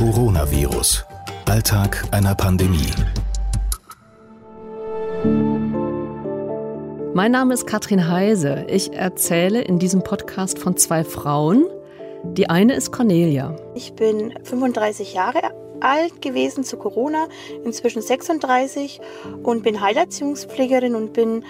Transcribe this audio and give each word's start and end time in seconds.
Coronavirus. 0.00 1.04
Alltag 1.44 2.08
einer 2.10 2.34
Pandemie. 2.34 2.88
Mein 7.12 7.32
Name 7.32 7.52
ist 7.52 7.66
Katrin 7.66 8.08
Heise. 8.08 8.64
Ich 8.70 8.94
erzähle 8.94 9.60
in 9.60 9.78
diesem 9.78 10.02
Podcast 10.02 10.58
von 10.58 10.78
zwei 10.78 11.04
Frauen. 11.04 11.66
Die 12.24 12.48
eine 12.48 12.76
ist 12.76 12.92
Cornelia. 12.92 13.54
Ich 13.74 13.92
bin 13.92 14.32
35 14.42 15.12
Jahre 15.12 15.42
alt 15.80 16.22
gewesen 16.22 16.64
zu 16.64 16.78
Corona, 16.78 17.28
inzwischen 17.66 18.00
36 18.00 19.02
und 19.42 19.62
bin 19.62 19.82
Heilerziehungspflegerin 19.82 20.94
und 20.94 21.12
bin 21.12 21.44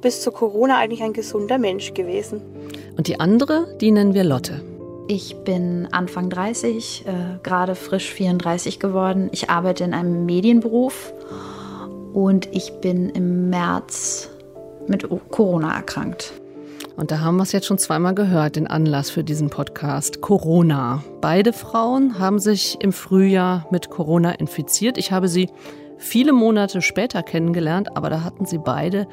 bis 0.00 0.22
zu 0.22 0.30
Corona 0.30 0.78
eigentlich 0.78 1.02
ein 1.02 1.12
gesunder 1.12 1.58
Mensch 1.58 1.92
gewesen. 1.92 2.40
Und 2.96 3.08
die 3.08 3.18
andere, 3.18 3.76
die 3.80 3.90
nennen 3.90 4.14
wir 4.14 4.22
Lotte. 4.22 4.75
Ich 5.08 5.36
bin 5.44 5.86
Anfang 5.92 6.30
30, 6.30 7.04
äh, 7.06 7.12
gerade 7.44 7.76
frisch 7.76 8.10
34 8.12 8.80
geworden. 8.80 9.28
Ich 9.30 9.50
arbeite 9.50 9.84
in 9.84 9.94
einem 9.94 10.26
Medienberuf 10.26 11.12
und 12.12 12.48
ich 12.52 12.72
bin 12.80 13.10
im 13.10 13.48
März 13.48 14.30
mit 14.88 15.06
Corona 15.30 15.76
erkrankt. 15.76 16.32
Und 16.96 17.12
da 17.12 17.20
haben 17.20 17.36
wir 17.36 17.44
es 17.44 17.52
jetzt 17.52 17.66
schon 17.66 17.78
zweimal 17.78 18.14
gehört, 18.14 18.56
den 18.56 18.66
Anlass 18.66 19.10
für 19.10 19.22
diesen 19.22 19.48
Podcast. 19.48 20.22
Corona. 20.22 21.04
Beide 21.20 21.52
Frauen 21.52 22.18
haben 22.18 22.40
sich 22.40 22.78
im 22.80 22.92
Frühjahr 22.92 23.66
mit 23.70 23.90
Corona 23.90 24.32
infiziert. 24.32 24.98
Ich 24.98 25.12
habe 25.12 25.28
sie 25.28 25.50
viele 25.98 26.32
Monate 26.32 26.82
später 26.82 27.22
kennengelernt, 27.22 27.96
aber 27.96 28.10
da 28.10 28.24
hatten 28.24 28.44
sie 28.46 28.58
beide 28.58 29.06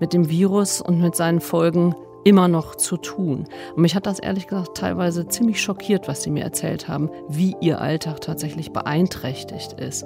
mit 0.00 0.14
dem 0.14 0.30
Virus 0.30 0.80
und 0.80 1.02
mit 1.02 1.16
seinen 1.16 1.40
Folgen 1.40 1.94
immer 2.24 2.48
noch 2.48 2.74
zu 2.74 2.96
tun. 2.96 3.46
Und 3.76 3.82
mich 3.82 3.94
hat 3.94 4.06
das 4.06 4.18
ehrlich 4.18 4.46
gesagt 4.46 4.76
teilweise 4.76 5.28
ziemlich 5.28 5.62
schockiert, 5.62 6.08
was 6.08 6.22
sie 6.22 6.30
mir 6.30 6.42
erzählt 6.42 6.88
haben, 6.88 7.10
wie 7.28 7.54
ihr 7.60 7.80
Alltag 7.80 8.20
tatsächlich 8.20 8.72
beeinträchtigt 8.72 9.74
ist. 9.74 10.04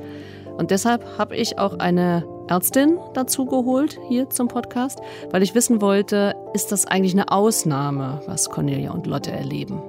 Und 0.57 0.73
deshalb 0.73 1.19
habe 1.19 1.37
ich 1.37 1.59
auch 1.59 1.79
eine 1.79 2.27
Ärztin 2.49 2.99
dazu 3.15 3.47
geholt 3.47 3.99
hier 4.09 4.29
zum 4.29 4.49
Podcast, 4.49 4.99
weil 5.31 5.43
ich 5.43 5.55
wissen 5.55 5.81
wollte, 5.81 6.35
ist 6.53 6.73
das 6.73 6.87
eigentlich 6.87 7.13
eine 7.13 7.31
Ausnahme, 7.31 8.23
was 8.27 8.51
Cornelia 8.51 8.91
und 8.91 9.07
Lotte 9.07 9.31
erleben? 9.31 9.81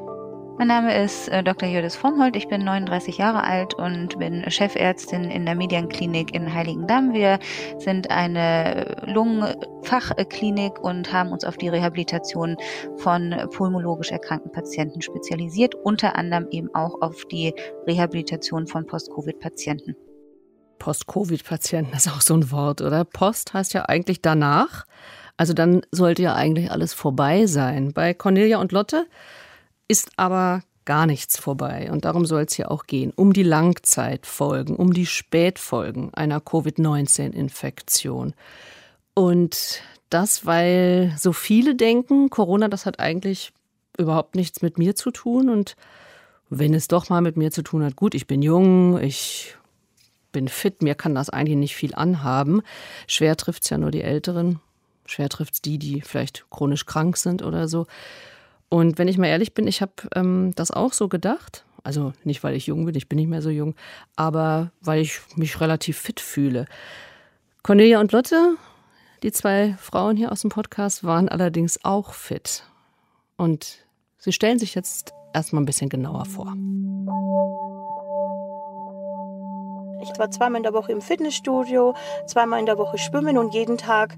Mein 0.59 0.67
Name 0.67 1.01
ist 1.01 1.29
äh, 1.29 1.41
Dr. 1.41 1.69
Judith 1.69 1.95
Frommholt. 1.95 2.35
Ich 2.35 2.49
bin 2.49 2.65
39 2.65 3.17
Jahre 3.17 3.45
alt 3.45 3.75
und 3.75 4.19
bin 4.19 4.43
Chefärztin 4.51 5.31
in 5.31 5.45
der 5.45 5.55
Medienklinik 5.55 6.35
in 6.35 6.53
Heiligendamm. 6.53 7.13
Wir 7.13 7.39
sind 7.77 8.11
eine 8.11 8.97
Lungenfachklinik 9.05 10.77
und 10.81 11.13
haben 11.13 11.31
uns 11.31 11.45
auf 11.45 11.55
die 11.55 11.69
Rehabilitation 11.69 12.57
von 12.97 13.33
pulmologisch 13.53 14.11
erkrankten 14.11 14.51
Patienten 14.51 15.01
spezialisiert, 15.01 15.75
unter 15.75 16.17
anderem 16.17 16.49
eben 16.51 16.75
auch 16.75 17.01
auf 17.01 17.23
die 17.31 17.53
Rehabilitation 17.87 18.67
von 18.67 18.85
Post-Covid-Patienten. 18.85 19.95
Post-Covid-Patienten, 20.77 21.95
ist 21.95 22.09
auch 22.09 22.19
so 22.19 22.33
ein 22.33 22.51
Wort, 22.51 22.81
oder? 22.81 23.05
Post 23.05 23.53
heißt 23.53 23.73
ja 23.73 23.85
eigentlich 23.85 24.21
danach. 24.21 24.83
Also 25.37 25.53
dann 25.53 25.83
sollte 25.93 26.21
ja 26.21 26.35
eigentlich 26.35 26.69
alles 26.69 26.93
vorbei 26.93 27.45
sein. 27.45 27.93
Bei 27.93 28.13
Cornelia 28.13 28.57
und 28.59 28.73
Lotte 28.73 29.05
ist 29.89 30.11
aber 30.15 30.63
gar 30.85 31.05
nichts 31.05 31.37
vorbei. 31.37 31.91
Und 31.91 32.05
darum 32.05 32.25
soll 32.25 32.43
es 32.43 32.53
hier 32.53 32.71
auch 32.71 32.85
gehen. 32.85 33.11
Um 33.15 33.33
die 33.33 33.43
Langzeitfolgen, 33.43 34.75
um 34.75 34.93
die 34.93 35.05
Spätfolgen 35.05 36.13
einer 36.13 36.39
Covid-19-Infektion. 36.39 38.33
Und 39.13 39.81
das, 40.09 40.45
weil 40.45 41.13
so 41.17 41.33
viele 41.33 41.75
denken, 41.75 42.29
Corona, 42.29 42.69
das 42.69 42.85
hat 42.85 42.99
eigentlich 42.99 43.51
überhaupt 43.97 44.35
nichts 44.35 44.61
mit 44.61 44.77
mir 44.77 44.95
zu 44.95 45.11
tun. 45.11 45.49
Und 45.49 45.75
wenn 46.49 46.73
es 46.73 46.87
doch 46.87 47.09
mal 47.09 47.21
mit 47.21 47.37
mir 47.37 47.51
zu 47.51 47.61
tun 47.61 47.83
hat, 47.83 47.95
gut, 47.95 48.15
ich 48.15 48.25
bin 48.25 48.41
jung, 48.41 48.99
ich 48.99 49.55
bin 50.31 50.47
fit, 50.47 50.81
mir 50.81 50.95
kann 50.95 51.15
das 51.15 51.29
eigentlich 51.29 51.57
nicht 51.57 51.75
viel 51.75 51.93
anhaben. 51.93 52.61
Schwer 53.07 53.35
trifft 53.35 53.63
es 53.63 53.69
ja 53.69 53.77
nur 53.77 53.91
die 53.91 54.01
Älteren. 54.01 54.59
Schwer 55.05 55.29
trifft 55.29 55.55
es 55.55 55.61
die, 55.61 55.77
die 55.77 56.01
vielleicht 56.01 56.45
chronisch 56.49 56.85
krank 56.85 57.17
sind 57.17 57.41
oder 57.43 57.67
so. 57.67 57.87
Und 58.69 58.97
wenn 58.97 59.07
ich 59.07 59.17
mal 59.17 59.27
ehrlich 59.27 59.53
bin, 59.53 59.67
ich 59.67 59.81
habe 59.81 59.93
ähm, 60.15 60.53
das 60.55 60.71
auch 60.71 60.93
so 60.93 61.07
gedacht. 61.07 61.65
Also 61.83 62.13
nicht, 62.23 62.43
weil 62.43 62.55
ich 62.55 62.67
jung 62.67 62.85
bin, 62.85 62.95
ich 62.95 63.09
bin 63.09 63.17
nicht 63.17 63.29
mehr 63.29 63.41
so 63.41 63.49
jung, 63.49 63.75
aber 64.15 64.71
weil 64.81 65.01
ich 65.01 65.21
mich 65.35 65.59
relativ 65.59 65.97
fit 65.97 66.19
fühle. 66.19 66.65
Cornelia 67.63 67.99
und 67.99 68.11
Lotte, 68.11 68.55
die 69.23 69.31
zwei 69.31 69.75
Frauen 69.79 70.15
hier 70.15 70.31
aus 70.31 70.41
dem 70.41 70.49
Podcast, 70.49 71.03
waren 71.03 71.29
allerdings 71.29 71.83
auch 71.83 72.13
fit. 72.13 72.63
Und 73.37 73.85
sie 74.17 74.33
stellen 74.33 74.59
sich 74.59 74.75
jetzt 74.75 75.13
erstmal 75.33 75.63
ein 75.63 75.65
bisschen 75.65 75.89
genauer 75.89 76.25
vor. 76.25 76.55
Ich 80.01 80.17
war 80.17 80.31
zweimal 80.31 80.57
in 80.57 80.63
der 80.63 80.73
Woche 80.73 80.91
im 80.91 81.01
Fitnessstudio, 81.01 81.93
zweimal 82.25 82.59
in 82.59 82.65
der 82.65 82.77
Woche 82.77 82.97
schwimmen 82.97 83.37
und 83.37 83.53
jeden 83.53 83.77
Tag 83.77 84.15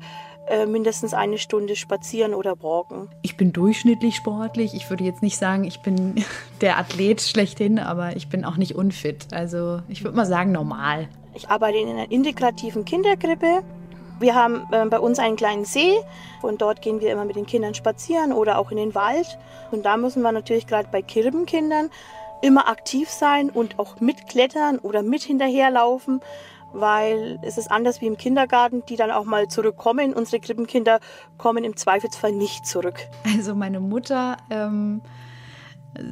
äh, 0.47 0.65
mindestens 0.65 1.13
eine 1.13 1.37
Stunde 1.37 1.75
spazieren 1.75 2.33
oder 2.33 2.61
walken. 2.61 3.09
Ich 3.21 3.37
bin 3.37 3.53
durchschnittlich 3.53 4.15
sportlich. 4.15 4.73
Ich 4.73 4.89
würde 4.89 5.03
jetzt 5.03 5.21
nicht 5.21 5.37
sagen, 5.37 5.63
ich 5.63 5.81
bin 5.81 6.15
der 6.61 6.77
Athlet 6.77 7.21
schlechthin, 7.21 7.79
aber 7.79 8.15
ich 8.15 8.27
bin 8.27 8.45
auch 8.45 8.57
nicht 8.57 8.75
unfit. 8.75 9.27
Also 9.31 9.81
ich 9.87 10.03
würde 10.03 10.17
mal 10.17 10.25
sagen 10.25 10.51
normal. 10.51 11.07
Ich 11.33 11.49
arbeite 11.49 11.77
in 11.77 11.89
einer 11.89 12.11
integrativen 12.11 12.85
Kinderkrippe. 12.85 13.63
Wir 14.19 14.35
haben 14.35 14.67
äh, 14.71 14.85
bei 14.85 14.99
uns 14.99 15.17
einen 15.17 15.35
kleinen 15.35 15.65
See 15.65 15.93
und 16.43 16.61
dort 16.61 16.81
gehen 16.81 17.01
wir 17.01 17.11
immer 17.11 17.25
mit 17.25 17.35
den 17.35 17.45
Kindern 17.45 17.73
spazieren 17.73 18.33
oder 18.33 18.59
auch 18.59 18.69
in 18.69 18.77
den 18.77 18.93
Wald. 18.93 19.39
Und 19.71 19.85
da 19.85 19.97
müssen 19.97 20.21
wir 20.21 20.31
natürlich 20.31 20.67
gerade 20.67 20.89
bei 20.91 21.01
Kirbenkindern 21.01 21.89
immer 22.41 22.67
aktiv 22.67 23.09
sein 23.09 23.49
und 23.49 23.79
auch 23.79 23.99
mitklettern 23.99 24.79
oder 24.79 25.03
mit 25.03 25.23
hinterherlaufen, 25.23 26.21
weil 26.73 27.39
es 27.41 27.57
ist 27.57 27.69
anders 27.69 28.01
wie 28.01 28.07
im 28.07 28.17
Kindergarten, 28.17 28.83
die 28.87 28.95
dann 28.95 29.11
auch 29.11 29.25
mal 29.25 29.47
zurückkommen. 29.47 30.13
Unsere 30.13 30.39
Krippenkinder 30.39 30.99
kommen 31.37 31.63
im 31.63 31.75
Zweifelsfall 31.75 32.31
nicht 32.31 32.65
zurück. 32.65 33.07
Also 33.35 33.55
meine 33.55 33.79
Mutter 33.79 34.37
ähm, 34.49 35.01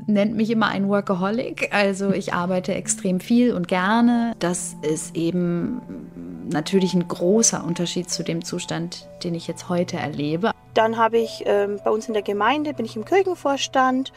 nennt 0.08 0.36
mich 0.36 0.50
immer 0.50 0.68
ein 0.68 0.90
Workaholic. 0.90 1.74
Also 1.74 2.12
ich 2.12 2.34
arbeite 2.34 2.74
extrem 2.74 3.20
viel 3.20 3.54
und 3.54 3.68
gerne. 3.68 4.36
Das 4.40 4.76
ist 4.82 5.16
eben 5.16 5.82
natürlich 6.52 6.94
ein 6.94 7.08
großer 7.08 7.64
Unterschied 7.64 8.10
zu 8.10 8.24
dem 8.24 8.44
Zustand, 8.44 9.08
den 9.24 9.36
ich 9.36 9.48
jetzt 9.48 9.70
heute 9.70 9.98
erlebe. 9.98 10.52
Dann 10.74 10.98
habe 10.98 11.18
ich 11.18 11.44
ähm, 11.46 11.80
bei 11.84 11.92
uns 11.92 12.08
in 12.08 12.14
der 12.14 12.24
Gemeinde, 12.24 12.74
bin 12.74 12.86
ich 12.86 12.96
im 12.96 13.06
Kirchenvorstand 13.06 14.12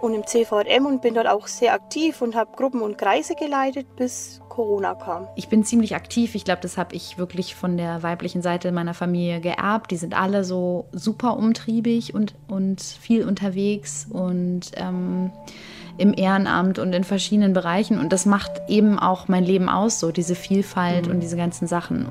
und 0.00 0.14
im 0.14 0.26
CVM 0.26 0.86
und 0.86 1.02
bin 1.02 1.14
dort 1.14 1.26
auch 1.26 1.46
sehr 1.46 1.72
aktiv 1.72 2.22
und 2.22 2.34
habe 2.34 2.50
Gruppen 2.56 2.82
und 2.82 2.98
Kreise 2.98 3.34
geleitet, 3.34 3.86
bis 3.96 4.40
Corona 4.48 4.94
kam. 4.94 5.28
Ich 5.36 5.48
bin 5.48 5.64
ziemlich 5.64 5.94
aktiv. 5.94 6.34
Ich 6.34 6.44
glaube, 6.44 6.60
das 6.62 6.76
habe 6.76 6.94
ich 6.94 7.18
wirklich 7.18 7.54
von 7.54 7.76
der 7.76 8.02
weiblichen 8.02 8.42
Seite 8.42 8.72
meiner 8.72 8.94
Familie 8.94 9.40
geerbt. 9.40 9.90
Die 9.90 9.96
sind 9.96 10.18
alle 10.18 10.44
so 10.44 10.86
super 10.92 11.36
umtriebig 11.36 12.14
und, 12.14 12.34
und 12.48 12.80
viel 12.80 13.24
unterwegs 13.24 14.06
und 14.10 14.72
ähm, 14.74 15.30
im 15.96 16.14
Ehrenamt 16.14 16.78
und 16.78 16.92
in 16.92 17.04
verschiedenen 17.04 17.52
Bereichen. 17.52 17.98
Und 17.98 18.12
das 18.12 18.24
macht 18.24 18.50
eben 18.68 18.98
auch 18.98 19.28
mein 19.28 19.44
Leben 19.44 19.68
aus, 19.68 20.00
so 20.00 20.12
diese 20.12 20.34
Vielfalt 20.34 21.06
mhm. 21.06 21.14
und 21.14 21.20
diese 21.20 21.36
ganzen 21.36 21.66
Sachen. 21.66 22.08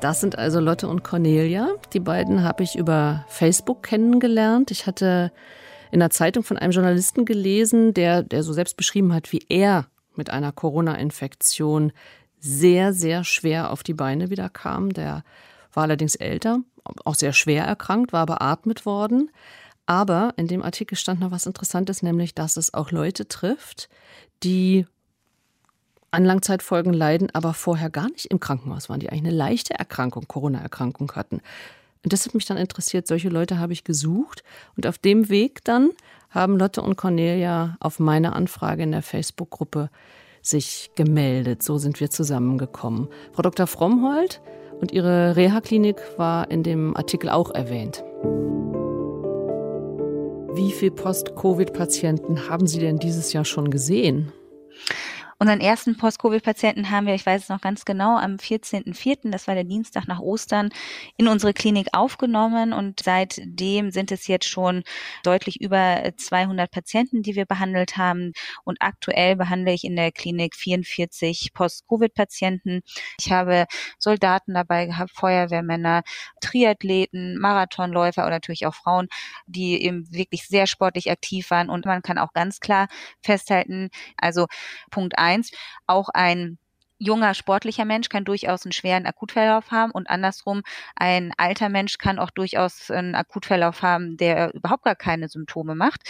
Das 0.00 0.20
sind 0.20 0.38
also 0.38 0.60
Lotte 0.60 0.88
und 0.88 1.04
Cornelia. 1.04 1.68
Die 1.92 2.00
beiden 2.00 2.42
habe 2.42 2.62
ich 2.62 2.76
über 2.76 3.24
Facebook 3.28 3.82
kennengelernt. 3.82 4.70
Ich 4.70 4.86
hatte 4.86 5.30
in 5.90 6.00
der 6.00 6.10
Zeitung 6.10 6.42
von 6.42 6.56
einem 6.56 6.72
Journalisten 6.72 7.24
gelesen, 7.24 7.94
der, 7.94 8.22
der 8.22 8.42
so 8.42 8.52
selbst 8.52 8.76
beschrieben 8.76 9.12
hat, 9.12 9.32
wie 9.32 9.44
er 9.48 9.86
mit 10.16 10.30
einer 10.30 10.52
Corona-Infektion 10.52 11.92
sehr, 12.38 12.92
sehr 12.92 13.24
schwer 13.24 13.70
auf 13.70 13.82
die 13.82 13.94
Beine 13.94 14.30
wieder 14.30 14.48
kam. 14.48 14.92
Der 14.92 15.24
war 15.72 15.84
allerdings 15.84 16.14
älter, 16.14 16.60
auch 17.04 17.14
sehr 17.14 17.32
schwer 17.32 17.64
erkrankt, 17.64 18.12
war 18.12 18.26
beatmet 18.26 18.86
worden. 18.86 19.30
Aber 19.86 20.34
in 20.36 20.46
dem 20.46 20.62
Artikel 20.62 20.96
stand 20.96 21.20
noch 21.20 21.30
was 21.30 21.46
Interessantes, 21.46 22.02
nämlich, 22.02 22.34
dass 22.34 22.56
es 22.56 22.74
auch 22.74 22.90
Leute 22.92 23.26
trifft, 23.28 23.88
die 24.42 24.86
an 26.12 26.24
Langzeitfolgen 26.24 26.92
leiden, 26.92 27.28
aber 27.32 27.54
vorher 27.54 27.90
gar 27.90 28.08
nicht 28.10 28.26
im 28.26 28.40
Krankenhaus 28.40 28.88
waren, 28.88 29.00
die 29.00 29.10
eigentlich 29.10 29.26
eine 29.26 29.36
leichte 29.36 29.74
Erkrankung, 29.74 30.26
Corona-Erkrankung 30.26 31.12
hatten. 31.12 31.40
Und 32.02 32.12
das 32.12 32.26
hat 32.26 32.34
mich 32.34 32.46
dann 32.46 32.56
interessiert. 32.56 33.06
Solche 33.06 33.28
Leute 33.28 33.58
habe 33.58 33.72
ich 33.72 33.84
gesucht. 33.84 34.42
Und 34.76 34.86
auf 34.86 34.98
dem 34.98 35.28
Weg 35.28 35.64
dann 35.64 35.90
haben 36.30 36.58
Lotte 36.58 36.82
und 36.82 36.96
Cornelia 36.96 37.76
auf 37.80 37.98
meine 37.98 38.32
Anfrage 38.32 38.82
in 38.82 38.92
der 38.92 39.02
Facebook-Gruppe 39.02 39.90
sich 40.42 40.90
gemeldet. 40.94 41.62
So 41.62 41.76
sind 41.76 42.00
wir 42.00 42.10
zusammengekommen. 42.10 43.08
Frau 43.32 43.42
Dr. 43.42 43.66
Frommhold 43.66 44.40
und 44.80 44.92
ihre 44.92 45.36
Reha-Klinik 45.36 46.00
war 46.16 46.50
in 46.50 46.62
dem 46.62 46.96
Artikel 46.96 47.28
auch 47.28 47.50
erwähnt. 47.50 48.02
Wie 50.54 50.72
viele 50.72 50.92
Post-Covid-Patienten 50.92 52.48
haben 52.48 52.66
Sie 52.66 52.80
denn 52.80 52.98
dieses 52.98 53.32
Jahr 53.32 53.44
schon 53.44 53.70
gesehen? 53.70 54.32
Unseren 55.42 55.62
ersten 55.62 55.96
Post-Covid-Patienten 55.96 56.90
haben 56.90 57.06
wir, 57.06 57.14
ich 57.14 57.24
weiß 57.24 57.44
es 57.44 57.48
noch 57.48 57.62
ganz 57.62 57.86
genau, 57.86 58.18
am 58.18 58.36
14.04., 58.38 59.30
das 59.30 59.48
war 59.48 59.54
der 59.54 59.64
Dienstag 59.64 60.06
nach 60.06 60.20
Ostern, 60.20 60.68
in 61.16 61.28
unsere 61.28 61.54
Klinik 61.54 61.88
aufgenommen 61.92 62.74
und 62.74 63.00
seitdem 63.02 63.90
sind 63.90 64.12
es 64.12 64.26
jetzt 64.26 64.46
schon 64.46 64.82
deutlich 65.22 65.58
über 65.58 66.12
200 66.14 66.70
Patienten, 66.70 67.22
die 67.22 67.36
wir 67.36 67.46
behandelt 67.46 67.96
haben 67.96 68.32
und 68.64 68.76
aktuell 68.80 69.34
behandle 69.34 69.72
ich 69.72 69.84
in 69.84 69.96
der 69.96 70.12
Klinik 70.12 70.54
44 70.54 71.54
Post-Covid-Patienten. 71.54 72.82
Ich 73.18 73.32
habe 73.32 73.64
Soldaten 73.98 74.52
dabei 74.52 74.84
gehabt, 74.84 75.12
Feuerwehrmänner, 75.14 76.02
Triathleten, 76.42 77.38
Marathonläufer 77.38 78.24
oder 78.24 78.32
natürlich 78.32 78.66
auch 78.66 78.74
Frauen, 78.74 79.08
die 79.46 79.82
eben 79.82 80.12
wirklich 80.12 80.46
sehr 80.46 80.66
sportlich 80.66 81.10
aktiv 81.10 81.50
waren 81.50 81.70
und 81.70 81.86
man 81.86 82.02
kann 82.02 82.18
auch 82.18 82.34
ganz 82.34 82.60
klar 82.60 82.88
festhalten, 83.22 83.88
also 84.18 84.46
Punkt 84.90 85.18
eins, 85.30 85.50
auch 85.86 86.08
ein 86.12 86.58
junger 86.98 87.34
sportlicher 87.34 87.86
Mensch 87.86 88.10
kann 88.10 88.24
durchaus 88.24 88.64
einen 88.64 88.72
schweren 88.72 89.06
Akutverlauf 89.06 89.70
haben 89.70 89.90
und 89.90 90.10
andersrum 90.10 90.62
ein 90.94 91.32
alter 91.38 91.70
Mensch 91.70 91.96
kann 91.96 92.18
auch 92.18 92.30
durchaus 92.30 92.90
einen 92.90 93.14
Akutverlauf 93.14 93.82
haben, 93.82 94.18
der 94.18 94.54
überhaupt 94.54 94.84
gar 94.84 94.96
keine 94.96 95.28
Symptome 95.28 95.74
macht. 95.74 96.02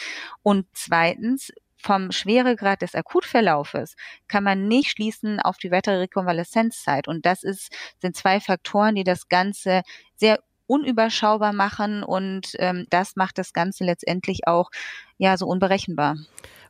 Und 0.42 0.66
zweitens 0.72 1.52
vom 1.76 2.12
Schweregrad 2.12 2.82
des 2.82 2.94
Akutverlaufes 2.94 3.94
kann 4.28 4.44
man 4.44 4.68
nicht 4.68 4.90
schließen 4.90 5.40
auf 5.40 5.56
die 5.56 5.70
weitere 5.70 5.96
Rekonvaleszenzzeit. 5.98 7.08
Und 7.08 7.24
das 7.24 7.42
ist, 7.42 7.72
sind 8.02 8.16
zwei 8.16 8.40
Faktoren, 8.40 8.96
die 8.96 9.04
das 9.04 9.28
Ganze 9.28 9.82
sehr 10.16 10.40
unüberschaubar 10.66 11.52
machen 11.52 12.04
und 12.04 12.52
ähm, 12.58 12.86
das 12.90 13.16
macht 13.16 13.38
das 13.38 13.52
Ganze 13.52 13.84
letztendlich 13.84 14.46
auch 14.46 14.70
ja 15.18 15.36
so 15.36 15.46
unberechenbar. 15.46 16.16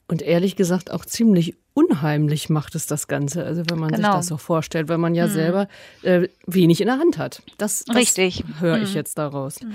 Und 0.09 0.23
ehrlich 0.23 0.57
gesagt 0.57 0.91
auch 0.91 1.05
ziemlich 1.05 1.57
unheimlich 1.81 2.49
macht 2.49 2.75
es 2.75 2.87
das 2.87 3.09
Ganze. 3.09 3.45
Also 3.45 3.63
wenn 3.69 3.79
man 3.79 3.91
genau. 3.91 4.09
sich 4.09 4.17
das 4.19 4.27
so 4.27 4.37
vorstellt, 4.37 4.89
weil 4.89 4.99
man 4.99 5.15
ja 5.15 5.25
hm. 5.25 5.31
selber 5.31 5.69
äh, 6.03 6.29
wenig 6.47 6.81
in 6.81 6.87
der 6.87 6.99
Hand 6.99 7.19
hat. 7.19 7.43
Das, 7.59 7.85
das 7.85 7.97
Richtig. 7.97 8.45
höre 8.59 8.79
ich 8.79 8.91
hm. 8.91 8.97
jetzt 8.97 9.19
daraus. 9.19 9.61
Hm. 9.61 9.73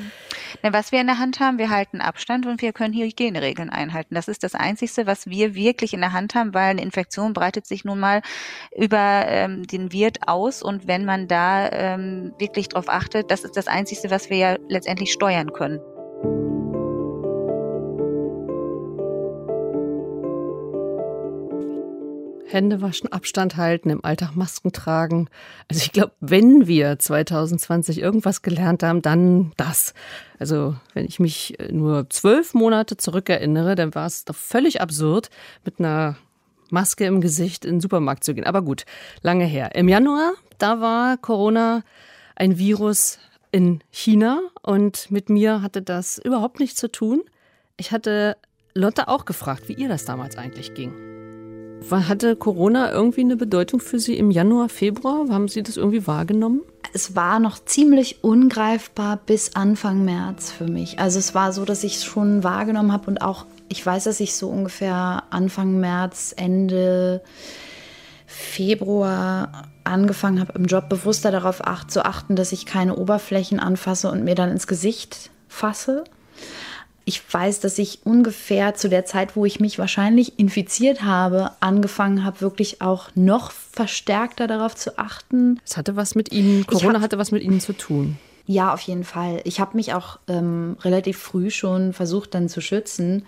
was 0.62 0.92
wir 0.92 1.02
in 1.02 1.08
der 1.08 1.20
Hand 1.20 1.40
haben, 1.40 1.58
wir 1.58 1.70
halten 1.70 2.02
Abstand 2.02 2.46
und 2.46 2.62
wir 2.62 2.74
können 2.74 2.94
Hygieneregeln 2.94 3.70
einhalten. 3.70 4.16
Das 4.16 4.28
ist 4.28 4.44
das 4.44 4.56
Einzige, 4.56 5.06
was 5.06 5.28
wir 5.28 5.56
wirklich 5.56 5.94
in 5.94 6.02
der 6.02 6.14
Hand 6.14 6.36
haben, 6.36 6.54
weil 6.54 6.72
eine 6.72 6.82
Infektion 6.82 7.34
breitet 7.34 7.66
sich 7.66 7.86
nun 7.86 8.00
mal 8.00 8.22
über 8.76 9.26
ähm, 9.28 9.66
den 9.68 9.92
Wirt 9.92 10.28
aus 10.28 10.62
und 10.62 10.88
wenn 10.88 11.06
man 11.06 11.28
da 11.28 11.70
ähm, 11.72 12.34
wirklich 12.40 12.70
drauf 12.70 12.86
achtet, 12.88 13.32
das 13.32 13.44
ist 13.44 13.58
das 13.58 13.68
Einzige, 13.68 14.12
was 14.12 14.30
wir 14.30 14.38
ja 14.38 14.58
letztendlich 14.68 15.12
steuern 15.12 15.54
können. 15.54 15.80
Hände 22.56 22.82
waschen, 22.82 23.12
Abstand 23.12 23.58
halten, 23.58 23.90
im 23.90 24.04
Alltag 24.04 24.36
Masken 24.36 24.72
tragen. 24.72 25.30
Also 25.70 25.84
ich 25.84 25.92
glaube, 25.92 26.14
wenn 26.22 26.68
wir 26.68 26.98
2020 26.98 28.00
irgendwas 28.00 28.42
gelernt 28.42 28.82
haben, 28.82 29.02
dann 29.02 29.52
das. 29.58 29.94
Also 30.40 30.76
wenn 30.94 31.06
ich 31.06 31.20
mich 31.20 31.58
nur 31.70 32.10
zwölf 32.10 32.54
Monate 32.54 32.98
zurückerinnere, 32.98 33.76
dann 33.76 33.94
war 33.94 34.08
es 34.08 34.26
doch 34.26 34.36
völlig 34.36 34.82
absurd, 34.82 35.30
mit 35.66 35.80
einer 35.80 36.16
Maske 36.70 37.06
im 37.06 37.22
Gesicht 37.22 37.66
in 37.66 37.76
den 37.76 37.82
Supermarkt 37.82 38.24
zu 38.24 38.34
gehen. 38.34 38.46
Aber 38.46 38.62
gut, 38.62 38.86
lange 39.22 39.46
her. 39.46 39.76
Im 39.76 39.88
Januar, 39.88 40.34
da 40.58 40.82
war 40.82 41.18
Corona 41.18 41.84
ein 42.36 42.58
Virus 42.58 43.20
in 43.52 43.82
China 43.92 44.42
und 44.62 45.12
mit 45.12 45.30
mir 45.30 45.62
hatte 45.62 45.82
das 45.82 46.18
überhaupt 46.18 46.60
nichts 46.60 46.80
zu 46.80 46.92
tun. 46.92 47.22
Ich 47.78 47.92
hatte 47.92 48.38
Lotte 48.74 49.08
auch 49.08 49.26
gefragt, 49.26 49.70
wie 49.70 49.74
ihr 49.74 49.88
das 49.88 50.06
damals 50.06 50.38
eigentlich 50.38 50.74
ging. 50.74 51.05
Hatte 51.92 52.36
Corona 52.36 52.92
irgendwie 52.92 53.22
eine 53.22 53.36
Bedeutung 53.36 53.80
für 53.80 54.00
Sie 54.00 54.18
im 54.18 54.32
Januar, 54.32 54.70
Februar? 54.70 55.30
Haben 55.30 55.48
Sie 55.48 55.64
das 55.64 55.78
irgendwie 55.78 56.08
wahrgenommen? 56.08 56.62
Es 56.94 57.16
war 57.16 57.40
noch 57.40 57.64
ziemlich 57.64 58.24
ungreifbar 58.24 59.20
bis 59.26 59.56
Anfang 59.56 60.06
März 60.06 60.52
für 60.52 60.66
mich. 60.66 61.00
Also 61.00 61.20
es 61.20 61.36
war 61.36 61.52
so, 61.54 61.66
dass 61.66 61.84
ich 61.84 61.98
es 61.98 62.06
schon 62.06 62.44
wahrgenommen 62.44 62.92
habe 62.92 63.08
und 63.08 63.22
auch, 63.22 63.46
ich 63.70 63.86
weiß, 63.86 64.06
dass 64.06 64.20
ich 64.20 64.36
so 64.36 64.50
ungefähr 64.50 65.24
Anfang 65.30 65.80
März, 65.80 66.34
Ende 66.38 67.22
Februar 68.26 69.70
angefangen 69.84 70.40
habe, 70.40 70.54
im 70.54 70.66
Job 70.66 70.90
bewusster 70.90 71.32
darauf 71.32 71.62
zu 71.88 72.06
achten, 72.06 72.36
dass 72.36 72.52
ich 72.52 72.66
keine 72.66 72.96
Oberflächen 72.96 73.60
anfasse 73.60 74.10
und 74.10 74.24
mir 74.24 74.36
dann 74.36 74.50
ins 74.50 74.68
Gesicht 74.68 75.30
fasse 75.48 76.04
ich 77.06 77.22
weiß, 77.32 77.60
dass 77.60 77.78
ich 77.78 78.00
ungefähr 78.04 78.74
zu 78.74 78.90
der 78.90 79.06
Zeit, 79.06 79.36
wo 79.36 79.46
ich 79.46 79.60
mich 79.60 79.78
wahrscheinlich 79.78 80.40
infiziert 80.40 81.04
habe, 81.04 81.52
angefangen 81.60 82.24
habe, 82.24 82.42
wirklich 82.42 82.82
auch 82.82 83.10
noch 83.14 83.52
verstärkter 83.52 84.48
darauf 84.48 84.76
zu 84.76 84.98
achten. 84.98 85.62
Es 85.64 85.78
hatte 85.78 85.96
was 85.96 86.16
mit 86.16 86.32
Ihnen, 86.32 86.66
Corona 86.66 86.96
hab, 86.96 87.04
hatte 87.04 87.20
was 87.20 87.32
mit 87.32 87.44
Ihnen 87.44 87.60
zu 87.60 87.74
tun. 87.74 88.18
Ja, 88.48 88.74
auf 88.74 88.82
jeden 88.82 89.04
Fall. 89.04 89.42
Ich 89.44 89.60
habe 89.60 89.78
mich 89.78 89.94
auch 89.94 90.18
ähm, 90.28 90.78
relativ 90.82 91.20
früh 91.20 91.52
schon 91.52 91.94
versucht, 91.94 92.34
dann 92.34 92.50
zu 92.50 92.60
schützen. 92.60 93.26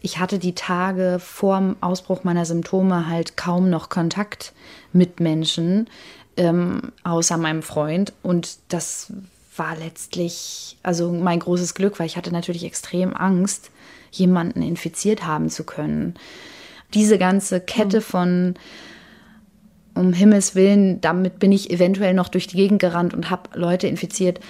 Ich 0.00 0.18
hatte 0.18 0.40
die 0.40 0.56
Tage 0.56 1.20
vor 1.20 1.58
dem 1.58 1.76
Ausbruch 1.80 2.24
meiner 2.24 2.44
Symptome 2.44 3.08
halt 3.08 3.36
kaum 3.36 3.70
noch 3.70 3.88
Kontakt 3.88 4.52
mit 4.92 5.20
Menschen, 5.20 5.88
ähm, 6.36 6.90
außer 7.04 7.36
meinem 7.36 7.62
Freund. 7.62 8.12
Und 8.24 8.58
das 8.68 9.12
war 9.56 9.76
letztlich 9.76 10.78
also 10.82 11.12
mein 11.12 11.40
großes 11.40 11.74
Glück, 11.74 11.98
weil 11.98 12.06
ich 12.06 12.16
hatte 12.16 12.32
natürlich 12.32 12.64
extrem 12.64 13.14
Angst, 13.14 13.70
jemanden 14.10 14.62
infiziert 14.62 15.26
haben 15.26 15.48
zu 15.48 15.64
können. 15.64 16.14
Diese 16.94 17.18
ganze 17.18 17.60
Kette 17.60 17.98
mhm. 17.98 18.02
von 18.02 18.54
um 19.94 20.12
Himmels 20.12 20.54
Willen, 20.54 21.00
damit 21.02 21.38
bin 21.38 21.52
ich 21.52 21.70
eventuell 21.70 22.14
noch 22.14 22.28
durch 22.28 22.46
die 22.46 22.56
Gegend 22.56 22.80
gerannt 22.80 23.12
und 23.12 23.28
habe 23.28 23.50
Leute 23.58 23.86
infiziert. 23.86 24.40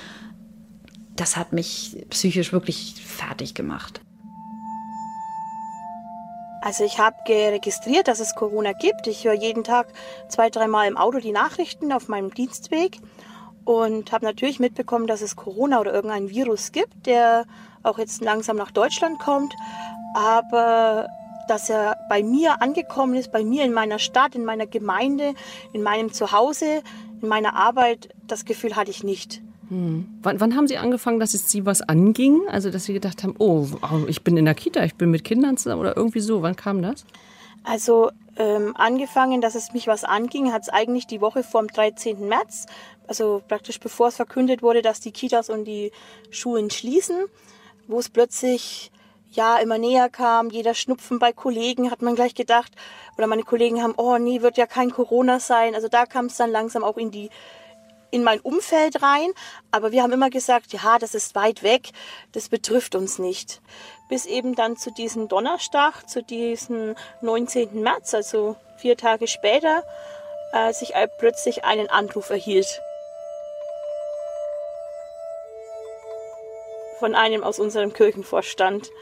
Das 1.16 1.37
hat 1.37 1.52
mich 1.52 2.06
psychisch 2.10 2.52
wirklich 2.52 2.94
fertig 3.05 3.55
gemacht. 3.55 4.00
Also 6.62 6.84
ich 6.84 7.00
habe 7.00 7.16
geregistriert, 7.26 8.06
dass 8.06 8.20
es 8.20 8.37
Corona 8.37 8.72
gibt. 8.72 9.08
Ich 9.08 9.25
höre 9.25 9.32
jeden 9.32 9.64
Tag 9.64 9.88
zwei, 10.28 10.48
dreimal 10.48 10.87
im 10.87 10.96
Auto 10.96 11.19
die 11.19 11.32
Nachrichten 11.32 11.93
auf 11.93 12.06
meinem 12.06 12.32
Dienstweg 12.32 13.00
und 13.64 14.12
habe 14.12 14.25
natürlich 14.25 14.61
mitbekommen, 14.61 15.06
dass 15.06 15.23
es 15.23 15.37
Corona 15.37 15.81
oder 15.81 15.93
irgendein 15.93 16.31
Virus 16.31 16.73
gibt, 16.73 17.06
der 17.06 17.44
auch 17.82 17.99
jetzt 17.99 18.23
langsam 18.23 18.56
nach 18.56 18.70
Deutschland 18.70 19.19
kommt, 19.19 19.55
aber 20.14 21.09
dass 21.49 21.69
er 21.70 21.97
bei 22.09 22.23
mir 22.23 22.62
angekommen 22.62 23.14
ist, 23.14 23.32
bei 23.32 23.44
mir 23.44 23.64
in 23.64 23.73
meiner 23.73 23.99
Stadt, 23.99 24.35
in 24.35 24.44
meiner 24.44 24.67
Gemeinde, 24.67 25.35
in 25.73 25.82
meinem 25.82 26.12
Zuhause, 26.12 26.82
in 27.20 27.29
meiner 27.29 27.55
Arbeit, 27.55 28.09
das 28.26 28.44
Gefühl 28.44 28.76
hatte 28.76 28.91
ich 28.91 29.03
nicht. 29.03 29.43
Hm. 29.69 30.06
Wann, 30.23 30.41
wann, 30.41 30.56
haben 30.56 30.69
Sie 30.69 30.76
angefangen, 30.76 31.19
dass 31.19 31.35
es 31.35 31.50
Sie 31.50 31.65
was 31.67 31.82
anging? 31.82 32.43
Also, 32.49 32.70
dass 32.70 32.85
Sie 32.85 32.93
gedacht 32.93 33.23
haben, 33.23 33.35
oh, 33.38 33.67
ich 34.06 34.23
bin 34.23 34.37
in 34.37 34.44
der 34.44 34.55
Kita, 34.55 34.85
ich 34.85 34.97
bin 34.97 35.11
mit 35.11 35.25
Kindern 35.25 35.56
zusammen 35.56 35.81
oder 35.81 35.97
irgendwie 35.97 36.20
so. 36.20 36.43
Wann 36.43 36.56
kam 36.56 36.82
das? 36.82 37.05
Also, 37.65 38.11
ähm, 38.43 38.75
angefangen, 38.77 39.41
dass 39.41 39.55
es 39.55 39.72
mich 39.72 39.87
was 39.87 40.05
anging, 40.05 40.53
hat 40.53 40.63
es 40.63 40.69
eigentlich 40.69 41.06
die 41.06 41.20
Woche 41.20 41.43
vor 41.43 41.63
dem 41.63 41.69
13. 41.69 42.27
März 42.27 42.67
also 43.06 43.43
praktisch 43.46 43.79
bevor 43.81 44.08
es 44.08 44.17
verkündet 44.17 44.63
wurde, 44.63 44.82
dass 44.82 45.01
die 45.01 45.13
Kitas 45.13 45.51
und 45.51 45.65
die 45.65 45.93
Schulen 46.31 46.70
schließen, 46.70 47.27
wo 47.87 47.99
es 47.99 48.08
plötzlich 48.08 48.91
ja 49.31 49.58
immer 49.58 49.79
näher 49.79 50.08
kam, 50.08 50.51
jeder 50.51 50.75
Schnupfen 50.75 51.19
bei 51.19 51.32
Kollegen, 51.32 51.91
hat 51.91 52.03
man 52.03 52.15
gleich 52.15 52.34
gedacht, 52.34 52.72
oder 53.17 53.27
meine 53.27 53.43
Kollegen 53.43 53.82
haben, 53.82 53.94
oh 53.96 54.19
nee, 54.19 54.43
wird 54.43 54.56
ja 54.56 54.67
kein 54.67 54.91
Corona 54.91 55.41
sein. 55.41 55.75
Also 55.75 55.89
da 55.89 56.06
kam 56.06 56.27
es 56.27 56.37
dann 56.37 56.51
langsam 56.51 56.84
auch 56.84 56.96
in 56.96 57.11
die 57.11 57.31
in 58.12 58.22
mein 58.22 58.38
Umfeld 58.38 59.02
rein, 59.02 59.32
aber 59.72 59.90
wir 59.90 60.02
haben 60.02 60.12
immer 60.12 60.31
gesagt, 60.31 60.72
ja, 60.72 61.00
das 61.00 61.16
ist 61.16 61.34
weit 61.34 61.64
weg, 61.64 61.90
das 62.31 62.48
betrifft 62.48 62.94
uns 62.94 63.19
nicht. 63.19 63.60
Bis 64.08 64.26
eben 64.26 64.54
dann 64.54 64.76
zu 64.76 64.92
diesem 64.92 65.26
Donnerstag, 65.26 66.08
zu 66.08 66.22
diesem 66.22 66.94
19. 67.22 67.82
März, 67.82 68.14
also 68.14 68.54
vier 68.76 68.96
Tage 68.96 69.26
später, 69.26 69.82
als 70.52 70.82
ich 70.82 70.92
plötzlich 71.19 71.64
einen 71.64 71.88
Anruf 71.88 72.31
erhielt. 72.31 72.81
von 77.02 77.16
einem 77.16 77.42
aus 77.42 77.58
unserem 77.58 77.92
Kirchenvorstand, 77.92 78.92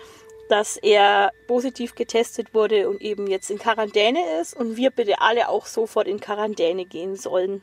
dass 0.48 0.78
er 0.78 1.32
positiv 1.46 1.94
getestet 1.94 2.54
wurde 2.54 2.88
und 2.88 3.02
eben 3.02 3.26
jetzt 3.26 3.50
in 3.50 3.58
Quarantäne 3.58 4.40
ist 4.40 4.56
und 4.56 4.78
wir 4.78 4.90
bitte 4.90 5.20
alle 5.20 5.50
auch 5.50 5.66
sofort 5.66 6.08
in 6.08 6.18
Quarantäne 6.18 6.86
gehen 6.86 7.14
sollen. 7.16 7.62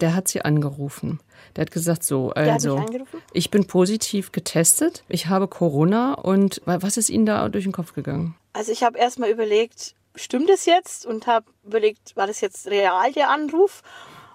Der 0.00 0.14
hat 0.14 0.28
sie 0.28 0.42
angerufen. 0.42 1.20
Der 1.54 1.62
hat 1.62 1.70
gesagt, 1.70 2.04
so, 2.04 2.30
also 2.30 2.84
ich 3.32 3.50
bin 3.50 3.66
positiv 3.66 4.32
getestet, 4.32 5.04
ich 5.08 5.28
habe 5.28 5.48
Corona 5.48 6.14
und 6.14 6.60
was 6.66 6.96
ist 6.96 7.08
Ihnen 7.08 7.24
da 7.24 7.48
durch 7.48 7.64
den 7.64 7.72
Kopf 7.72 7.94
gegangen? 7.94 8.36
Also 8.52 8.72
ich 8.72 8.82
habe 8.82 8.98
erstmal 8.98 9.30
überlegt, 9.30 9.94
stimmt 10.16 10.50
es 10.50 10.66
jetzt? 10.66 11.06
Und 11.06 11.26
habe 11.26 11.46
überlegt, 11.64 12.16
war 12.16 12.26
das 12.26 12.40
jetzt 12.40 12.66
real 12.68 13.12
der 13.12 13.30
Anruf? 13.30 13.82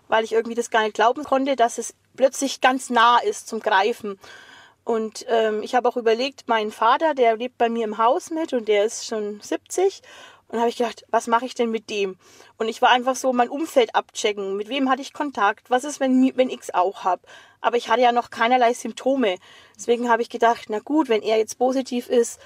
Weil 0.07 0.23
ich 0.23 0.33
irgendwie 0.33 0.55
das 0.55 0.69
gar 0.69 0.83
nicht 0.83 0.95
glauben 0.95 1.23
konnte, 1.23 1.55
dass 1.55 1.77
es 1.77 1.93
plötzlich 2.15 2.61
ganz 2.61 2.89
nah 2.89 3.19
ist 3.19 3.47
zum 3.47 3.59
Greifen. 3.59 4.19
Und 4.83 5.25
ähm, 5.29 5.61
ich 5.61 5.75
habe 5.75 5.87
auch 5.87 5.95
überlegt, 5.95 6.43
mein 6.47 6.71
Vater, 6.71 7.13
der 7.13 7.37
lebt 7.37 7.57
bei 7.57 7.69
mir 7.69 7.85
im 7.85 7.97
Haus 7.97 8.31
mit 8.31 8.53
und 8.53 8.67
der 8.67 8.85
ist 8.85 9.05
schon 9.05 9.39
70 9.39 10.01
Und 10.51 10.59
habe 10.59 10.69
ich 10.69 10.75
gedacht, 10.75 11.05
was 11.09 11.27
mache 11.27 11.45
ich 11.45 11.55
denn 11.55 11.71
mit 11.71 11.89
dem? 11.89 12.17
Und 12.57 12.67
ich 12.67 12.81
war 12.81 12.89
einfach 12.89 13.15
so 13.15 13.31
mein 13.31 13.49
Umfeld 13.49 13.95
abchecken. 13.95 14.57
Mit 14.57 14.67
wem 14.67 14.89
hatte 14.89 15.01
ich 15.01 15.13
Kontakt? 15.13 15.69
Was 15.69 15.85
ist, 15.85 16.01
wenn, 16.01 16.35
wenn 16.35 16.49
ich 16.49 16.59
es 16.61 16.73
auch 16.73 17.05
habe? 17.05 17.21
Aber 17.61 17.77
ich 17.77 17.87
hatte 17.87 18.01
ja 18.01 18.11
noch 18.11 18.31
keinerlei 18.31 18.73
Symptome. 18.73 19.37
Deswegen 19.77 20.09
habe 20.09 20.21
ich 20.21 20.29
gedacht, 20.29 20.65
na 20.67 20.79
gut, 20.79 21.07
wenn 21.07 21.21
er 21.21 21.37
jetzt 21.37 21.57
positiv 21.57 22.09
ist, 22.09 22.39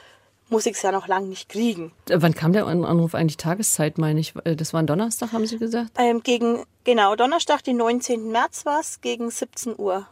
muss 0.50 0.68
ich 0.68 0.76
es 0.76 0.82
ja 0.84 0.92
noch 0.92 1.08
lange 1.08 1.28
nicht 1.28 1.50
kriegen. 1.50 1.92
Äh, 2.08 2.18
wann 2.20 2.36
kam 2.36 2.54
der 2.54 2.68
Anruf 2.68 3.16
eigentlich? 3.16 3.38
Tageszeit, 3.38 3.98
meine 3.98 4.20
ich. 4.20 4.34
Äh, 4.44 4.56
das 4.56 4.74
war 4.74 4.82
ein 4.82 4.88
Donnerstag, 4.88 5.32
haben 5.32 5.48
Sie 5.48 5.58
gesagt? 5.58 5.92
Ähm, 5.98 6.22
gegen, 6.22 6.64
genau, 6.84 7.16
Donnerstag, 7.16 7.64
den 7.64 7.78
19. 7.78 8.32
März 8.32 8.66
war 8.68 8.82
es, 8.82 9.02
gegen 9.02 9.32
17 9.32 9.76
Uhr. 9.78 10.06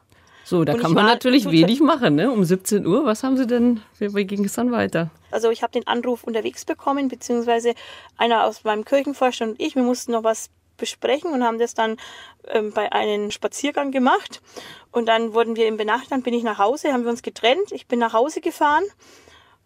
So, 0.43 0.65
da 0.65 0.73
kann 0.73 0.93
man 0.93 1.05
natürlich 1.05 1.49
wenig 1.49 1.79
machen, 1.79 2.15
ne? 2.15 2.31
Um 2.31 2.43
17 2.43 2.85
Uhr. 2.85 3.05
Was 3.05 3.23
haben 3.23 3.37
Sie 3.37 3.47
denn, 3.47 3.81
wie, 3.99 4.25
ging 4.25 4.43
es 4.43 4.53
dann 4.53 4.71
weiter? 4.71 5.09
Also 5.31 5.49
ich 5.49 5.63
habe 5.63 5.71
den 5.71 5.87
Anruf 5.87 6.23
unterwegs 6.23 6.65
bekommen, 6.65 7.07
beziehungsweise 7.07 7.73
einer 8.17 8.43
aus 8.43 8.63
meinem 8.63 8.83
Kirchenvorstand 8.83 9.53
und 9.53 9.61
ich, 9.61 9.75
wir 9.75 9.83
mussten 9.83 10.11
noch 10.11 10.23
was 10.23 10.49
besprechen 10.77 11.31
und 11.31 11.43
haben 11.43 11.59
das 11.59 11.73
dann 11.73 11.97
ähm, 12.47 12.71
bei 12.73 12.91
einem 12.91 13.31
Spaziergang 13.31 13.91
gemacht. 13.91 14.41
Und 14.91 15.07
dann 15.07 15.33
wurden 15.33 15.55
wir 15.55 15.65
eben 15.65 15.77
benachrichtigt, 15.77 16.11
dann 16.11 16.23
bin 16.23 16.33
ich 16.33 16.43
nach 16.43 16.57
Hause, 16.57 16.91
haben 16.91 17.03
wir 17.03 17.11
uns 17.11 17.21
getrennt. 17.21 17.71
Ich 17.71 17.87
bin 17.87 17.99
nach 17.99 18.13
Hause 18.13 18.41
gefahren 18.41 18.83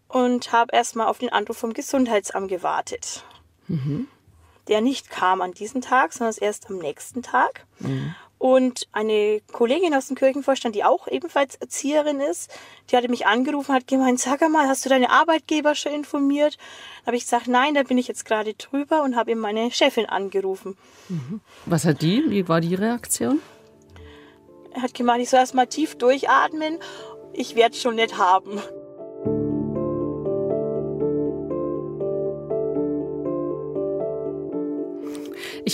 und 0.08 0.52
habe 0.52 0.74
erstmal 0.74 1.08
auf 1.08 1.18
den 1.18 1.30
Anruf 1.30 1.58
vom 1.58 1.72
Gesundheitsamt 1.72 2.48
gewartet. 2.48 3.24
Mhm. 3.66 4.08
Der 4.68 4.80
nicht 4.80 5.10
kam 5.10 5.40
an 5.40 5.52
diesem 5.52 5.80
Tag, 5.80 6.12
sondern 6.12 6.34
erst 6.40 6.70
am 6.70 6.78
nächsten 6.78 7.22
Tag. 7.22 7.66
Mhm. 7.80 8.14
Und 8.38 8.86
eine 8.92 9.40
Kollegin 9.52 9.94
aus 9.94 10.06
dem 10.06 10.16
Kirchenvorstand, 10.16 10.74
die 10.74 10.84
auch 10.84 11.08
ebenfalls 11.08 11.56
Erzieherin 11.56 12.20
ist, 12.20 12.50
die 12.90 12.96
hatte 12.96 13.08
mich 13.08 13.26
angerufen, 13.26 13.74
hat 13.74 13.88
gemeint, 13.88 14.20
sag 14.20 14.48
mal, 14.48 14.68
hast 14.68 14.84
du 14.84 14.88
deine 14.88 15.10
Arbeitgeber 15.10 15.74
schon 15.74 15.92
informiert? 15.92 16.56
Da 17.00 17.08
habe 17.08 17.16
ich 17.16 17.24
gesagt, 17.24 17.48
nein, 17.48 17.74
da 17.74 17.82
bin 17.82 17.98
ich 17.98 18.06
jetzt 18.06 18.24
gerade 18.24 18.54
drüber 18.54 19.02
und 19.02 19.16
habe 19.16 19.32
eben 19.32 19.40
meine 19.40 19.70
Chefin 19.72 20.06
angerufen. 20.06 20.76
Mhm. 21.08 21.40
Was 21.66 21.84
hat 21.84 22.00
die? 22.00 22.30
Wie 22.30 22.48
war 22.48 22.60
die 22.60 22.76
Reaktion? 22.76 23.40
Er 24.72 24.82
hat 24.82 24.94
gemeint, 24.94 25.22
ich 25.22 25.30
soll 25.30 25.40
erst 25.40 25.54
mal 25.54 25.66
tief 25.66 25.96
durchatmen. 25.96 26.78
Ich 27.32 27.56
werde 27.56 27.74
es 27.74 27.82
schon 27.82 27.96
nicht 27.96 28.18
haben. 28.18 28.60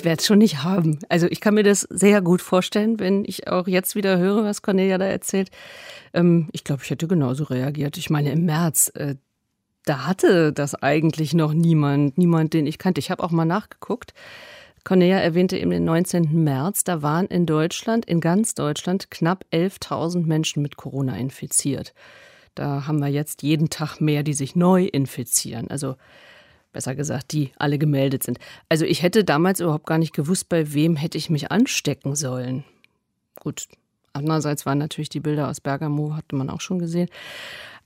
Ich 0.04 0.06
werde 0.06 0.20
es 0.20 0.26
schon 0.26 0.36
nicht 0.36 0.62
haben. 0.62 0.98
Also 1.08 1.26
ich 1.28 1.40
kann 1.40 1.54
mir 1.54 1.62
das 1.62 1.80
sehr 1.88 2.20
gut 2.20 2.42
vorstellen, 2.42 3.00
wenn 3.00 3.24
ich 3.24 3.48
auch 3.48 3.66
jetzt 3.66 3.96
wieder 3.96 4.18
höre, 4.18 4.44
was 4.44 4.60
Cornelia 4.60 4.98
da 4.98 5.06
erzählt. 5.06 5.50
Ähm, 6.12 6.50
ich 6.52 6.62
glaube, 6.62 6.82
ich 6.84 6.90
hätte 6.90 7.08
genauso 7.08 7.44
reagiert. 7.44 7.96
Ich 7.96 8.10
meine, 8.10 8.30
im 8.30 8.44
März, 8.44 8.92
äh, 8.96 9.14
da 9.86 10.06
hatte 10.06 10.52
das 10.52 10.74
eigentlich 10.74 11.32
noch 11.32 11.54
niemand, 11.54 12.18
niemand, 12.18 12.52
den 12.52 12.66
ich 12.66 12.76
kannte. 12.76 12.98
Ich 12.98 13.10
habe 13.10 13.22
auch 13.22 13.30
mal 13.30 13.46
nachgeguckt. 13.46 14.12
Cornelia 14.84 15.16
erwähnte 15.16 15.56
eben 15.56 15.70
den 15.70 15.84
19. 15.84 16.44
März, 16.44 16.84
da 16.84 17.00
waren 17.00 17.24
in 17.24 17.46
Deutschland, 17.46 18.04
in 18.04 18.20
ganz 18.20 18.52
Deutschland, 18.54 19.10
knapp 19.10 19.46
11.000 19.54 20.26
Menschen 20.26 20.60
mit 20.60 20.76
Corona 20.76 21.16
infiziert. 21.16 21.94
Da 22.54 22.86
haben 22.86 22.98
wir 22.98 23.08
jetzt 23.08 23.42
jeden 23.42 23.70
Tag 23.70 24.02
mehr, 24.02 24.22
die 24.22 24.34
sich 24.34 24.54
neu 24.54 24.84
infizieren. 24.84 25.70
Also 25.70 25.96
besser 26.74 26.94
gesagt, 26.94 27.32
die 27.32 27.52
alle 27.56 27.78
gemeldet 27.78 28.22
sind. 28.22 28.38
Also 28.68 28.84
ich 28.84 29.02
hätte 29.02 29.24
damals 29.24 29.60
überhaupt 29.60 29.86
gar 29.86 29.98
nicht 29.98 30.12
gewusst, 30.12 30.50
bei 30.50 30.74
wem 30.74 30.96
hätte 30.96 31.16
ich 31.16 31.30
mich 31.30 31.50
anstecken 31.50 32.14
sollen. 32.14 32.64
Gut, 33.40 33.68
andererseits 34.12 34.66
waren 34.66 34.78
natürlich 34.78 35.08
die 35.08 35.20
Bilder 35.20 35.48
aus 35.48 35.60
Bergamo, 35.60 36.14
hatte 36.14 36.36
man 36.36 36.50
auch 36.50 36.60
schon 36.60 36.78
gesehen. 36.78 37.08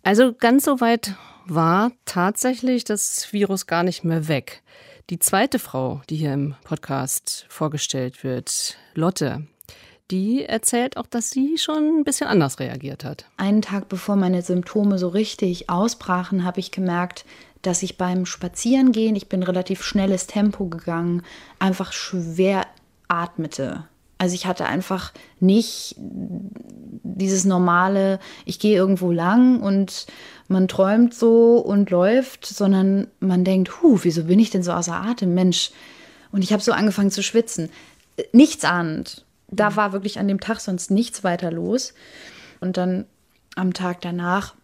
Also 0.03 0.33
ganz 0.33 0.65
so 0.65 0.81
weit 0.81 1.15
war 1.47 1.93
tatsächlich 2.05 2.85
das 2.85 3.33
Virus 3.33 3.67
gar 3.67 3.83
nicht 3.83 4.05
mehr 4.05 4.27
weg. 4.29 4.63
Die 5.11 5.19
zweite 5.19 5.59
Frau, 5.59 6.03
die 6.11 6.17
hier 6.17 6.35
im 6.35 6.55
Podcast 6.65 7.47
vorgestellt 7.49 8.25
wird, 8.25 8.77
Lotte, 8.95 9.47
die 10.11 10.45
erzählt 10.45 10.97
auch, 10.97 11.07
dass 11.07 11.31
sie 11.31 11.59
schon 11.59 11.99
ein 11.99 12.05
bisschen 12.05 12.29
anders 12.29 12.61
reagiert 12.61 13.05
hat. 13.05 13.27
Einen 13.37 13.63
Tag 13.63 13.89
bevor 13.89 14.17
meine 14.17 14.43
Symptome 14.43 14.99
so 14.99 15.09
richtig 15.09 15.69
ausbrachen, 15.69 16.45
habe 16.45 16.61
ich 16.61 16.71
gemerkt, 16.71 17.25
dass 17.63 17.83
ich 17.83 17.99
beim 17.99 18.27
Spazierengehen, 18.27 19.17
ich 19.17 19.29
bin 19.29 19.43
relativ 19.43 19.83
schnelles 19.83 20.27
Tempo 20.27 20.67
gegangen, 20.67 21.23
einfach 21.59 21.93
schwer 21.93 22.67
atmete. 23.09 23.85
Also 24.19 24.35
ich 24.35 24.47
hatte 24.47 24.67
einfach 24.67 25.13
nicht 25.39 25.95
dieses 25.97 27.45
normale, 27.45 28.19
ich 28.45 28.59
gehe 28.59 28.77
irgendwo 28.77 29.13
lang 29.13 29.61
und 29.61 30.07
man 30.49 30.67
träumt 30.67 31.15
so 31.15 31.59
und 31.59 31.91
läuft, 31.91 32.45
sondern 32.47 33.09
man 33.21 33.45
denkt, 33.45 33.81
hu, 33.81 33.99
wieso 34.03 34.25
bin 34.25 34.39
ich 34.39 34.51
denn 34.51 34.63
so 34.63 34.73
außer 34.73 34.95
Atem, 34.95 35.35
Mensch? 35.35 35.71
Und 36.33 36.43
ich 36.43 36.53
habe 36.53 36.63
so 36.63 36.73
angefangen 36.73 37.11
zu 37.11 37.23
schwitzen. 37.23 37.71
Nichts 38.33 38.65
ahnend. 38.65 39.25
Da 39.51 39.77
war 39.77 39.93
wirklich 39.93 40.19
an 40.19 40.29
dem 40.29 40.41
Tag 40.41 40.61
sonst 40.61 40.91
nichts 40.91 41.25
weiter 41.25 41.51
los. 41.51 41.95
Und 42.61 42.77
dann 42.77 43.07
am 43.55 43.73
Tag 43.73 44.01
danach 44.01 44.55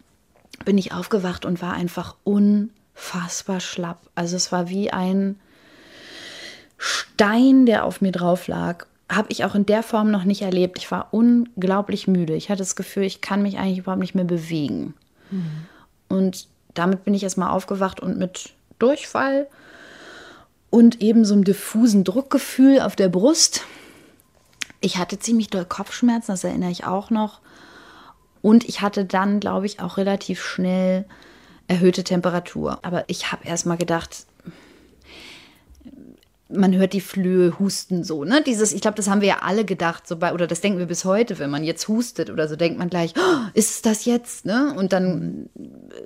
bin 0.63 0.77
ich 0.77 0.93
aufgewacht 0.93 1.45
und 1.45 1.61
war 1.61 1.73
einfach 1.73 2.15
un 2.25 2.71
unfassbar 2.95 3.59
schlapp. 3.59 4.09
Also 4.15 4.35
es 4.35 4.51
war 4.51 4.69
wie 4.69 4.91
ein 4.91 5.39
Stein, 6.77 7.65
der 7.65 7.85
auf 7.85 8.01
mir 8.01 8.11
drauf 8.11 8.47
lag. 8.47 8.85
Habe 9.09 9.27
ich 9.29 9.45
auch 9.45 9.55
in 9.55 9.65
der 9.65 9.83
Form 9.83 10.11
noch 10.11 10.23
nicht 10.23 10.41
erlebt. 10.41 10.79
Ich 10.79 10.89
war 10.91 11.09
unglaublich 11.11 12.07
müde. 12.07 12.35
Ich 12.35 12.49
hatte 12.49 12.59
das 12.59 12.75
Gefühl, 12.75 13.03
ich 13.03 13.21
kann 13.21 13.41
mich 13.41 13.57
eigentlich 13.57 13.79
überhaupt 13.79 14.01
nicht 14.01 14.15
mehr 14.15 14.25
bewegen. 14.25 14.95
Mhm. 15.29 15.65
Und 16.09 16.47
damit 16.73 17.03
bin 17.03 17.13
ich 17.13 17.23
erstmal 17.23 17.51
aufgewacht 17.51 17.99
und 17.99 18.17
mit 18.17 18.53
Durchfall 18.79 19.47
und 20.69 21.01
eben 21.01 21.23
so 21.23 21.33
einem 21.33 21.43
diffusen 21.43 22.03
Druckgefühl 22.03 22.81
auf 22.81 22.95
der 22.95 23.09
Brust. 23.09 23.61
Ich 24.81 24.97
hatte 24.97 25.19
ziemlich 25.19 25.49
doll 25.49 25.65
Kopfschmerzen, 25.65 26.31
das 26.31 26.43
erinnere 26.43 26.71
ich 26.71 26.85
auch 26.85 27.09
noch. 27.09 27.39
Und 28.41 28.65
ich 28.65 28.81
hatte 28.81 29.05
dann, 29.05 29.39
glaube 29.39 29.65
ich, 29.65 29.79
auch 29.79 29.97
relativ 29.97 30.43
schnell 30.43 31.05
erhöhte 31.67 32.03
Temperatur. 32.03 32.79
Aber 32.83 33.03
ich 33.07 33.31
habe 33.31 33.45
erst 33.47 33.65
mal 33.65 33.77
gedacht, 33.77 34.25
man 36.47 36.75
hört 36.75 36.93
die 36.93 37.01
Flöhe 37.01 37.57
husten 37.57 38.03
so, 38.03 38.23
ne? 38.23 38.43
Dieses, 38.45 38.71
ich 38.71 38.81
glaube, 38.81 38.97
das 38.97 39.09
haben 39.09 39.21
wir 39.21 39.27
ja 39.27 39.39
alle 39.41 39.65
gedacht, 39.65 40.07
so 40.07 40.15
bei, 40.15 40.31
oder 40.31 40.45
das 40.45 40.61
denken 40.61 40.77
wir 40.77 40.85
bis 40.85 41.03
heute, 41.03 41.39
wenn 41.39 41.49
man 41.49 41.63
jetzt 41.63 41.87
hustet 41.87 42.29
oder 42.29 42.47
so, 42.47 42.55
denkt 42.55 42.77
man 42.77 42.89
gleich, 42.89 43.13
oh, 43.17 43.47
ist 43.55 43.85
das 43.85 44.05
jetzt, 44.05 44.45
ne? 44.45 44.73
Und 44.77 44.93
dann 44.93 45.49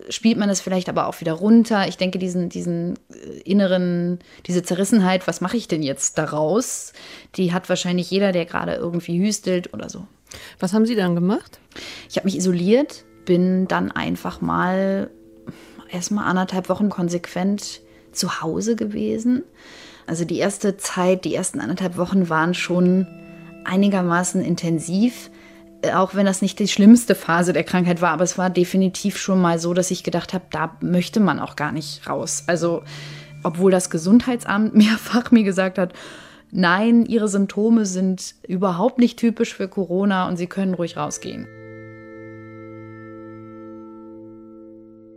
spielt 0.09 0.37
man 0.37 0.47
das 0.47 0.61
vielleicht 0.61 0.87
aber 0.87 1.07
auch 1.07 1.19
wieder 1.19 1.33
runter. 1.33 1.87
Ich 1.87 1.97
denke, 1.97 2.19
diesen, 2.19 2.47
diesen 2.47 2.97
äh, 3.11 3.39
inneren, 3.43 4.19
diese 4.47 4.63
Zerrissenheit, 4.63 5.27
was 5.27 5.41
mache 5.41 5.57
ich 5.57 5.67
denn 5.67 5.83
jetzt 5.83 6.17
daraus? 6.17 6.93
Die 7.35 7.53
hat 7.53 7.67
wahrscheinlich 7.67 8.09
jeder, 8.09 8.31
der 8.31 8.45
gerade 8.45 8.75
irgendwie 8.75 9.19
hüstelt 9.19 9.73
oder 9.73 9.89
so. 9.89 10.07
Was 10.59 10.73
haben 10.73 10.85
Sie 10.85 10.95
dann 10.95 11.15
gemacht? 11.15 11.59
Ich 12.09 12.15
habe 12.15 12.25
mich 12.25 12.37
isoliert, 12.37 13.03
bin 13.25 13.67
dann 13.67 13.91
einfach 13.91 14.39
mal 14.41 15.09
erstmal 15.91 16.25
anderthalb 16.25 16.69
Wochen 16.69 16.89
konsequent 16.89 17.81
zu 18.11 18.41
Hause 18.41 18.75
gewesen. 18.75 19.43
Also 20.07 20.25
die 20.25 20.37
erste 20.37 20.77
Zeit, 20.77 21.25
die 21.25 21.35
ersten 21.35 21.59
anderthalb 21.59 21.97
Wochen 21.97 22.29
waren 22.29 22.53
schon 22.53 23.07
einigermaßen 23.63 24.41
intensiv, 24.41 25.29
äh, 25.81 25.93
auch 25.93 26.15
wenn 26.15 26.25
das 26.25 26.41
nicht 26.41 26.57
die 26.59 26.67
schlimmste 26.67 27.15
Phase 27.15 27.53
der 27.53 27.63
Krankheit 27.63 28.01
war, 28.01 28.11
aber 28.11 28.23
es 28.23 28.37
war 28.37 28.49
definitiv 28.49 29.17
schon 29.17 29.39
mal 29.39 29.59
so, 29.59 29.73
dass 29.73 29.91
ich 29.91 30.03
gedacht 30.03 30.33
habe, 30.33 30.45
da 30.49 30.75
möchte 30.81 31.19
man 31.19 31.39
auch 31.39 31.55
gar 31.55 31.71
nicht 31.71 32.07
raus. 32.07 32.43
Also 32.47 32.83
obwohl 33.43 33.71
das 33.71 33.89
Gesundheitsamt 33.89 34.73
mehrfach 34.75 35.31
mir 35.31 35.43
gesagt 35.43 35.77
hat, 35.77 35.93
nein, 36.51 37.05
ihre 37.05 37.27
Symptome 37.27 37.85
sind 37.85 38.35
überhaupt 38.47 38.97
nicht 38.97 39.19
typisch 39.19 39.53
für 39.53 39.67
Corona 39.67 40.27
und 40.27 40.37
sie 40.37 40.47
können 40.47 40.73
ruhig 40.73 40.97
rausgehen. 40.97 41.47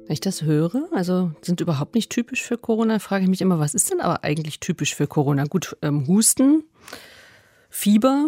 Wenn 0.04 0.14
ich 0.14 0.20
das 0.20 0.42
höre, 0.42 0.88
also 0.92 1.32
sind 1.42 1.60
überhaupt 1.60 1.94
nicht 1.94 2.10
typisch 2.10 2.42
für 2.42 2.58
Corona, 2.58 2.98
frage 2.98 3.24
ich 3.24 3.30
mich 3.30 3.40
immer, 3.40 3.58
was 3.58 3.74
ist 3.74 3.90
denn 3.90 4.00
aber 4.00 4.24
eigentlich 4.24 4.60
typisch 4.60 4.94
für 4.94 5.06
Corona? 5.06 5.44
Gut, 5.44 5.76
ähm, 5.80 6.06
Husten, 6.08 6.64
Fieber, 7.70 8.26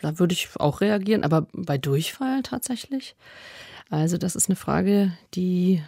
da 0.00 0.18
würde 0.18 0.32
ich 0.32 0.48
auch 0.58 0.80
reagieren, 0.80 1.24
aber 1.24 1.46
bei 1.52 1.78
Durchfall 1.78 2.42
tatsächlich? 2.42 3.16
Also 3.90 4.18
das 4.18 4.34
ist 4.34 4.48
eine 4.48 4.56
Frage, 4.56 5.12
die 5.34 5.82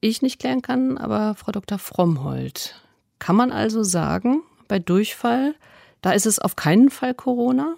ich 0.00 0.22
nicht 0.22 0.40
klären 0.40 0.62
kann, 0.62 0.98
aber 0.98 1.34
Frau 1.34 1.52
Dr. 1.52 1.78
Frommhold. 1.78 2.74
Kann 3.18 3.36
man 3.36 3.52
also 3.52 3.82
sagen, 3.82 4.42
bei 4.68 4.78
Durchfall, 4.78 5.54
da 6.00 6.12
ist 6.12 6.26
es 6.26 6.38
auf 6.38 6.56
keinen 6.56 6.90
Fall 6.90 7.14
Corona? 7.14 7.76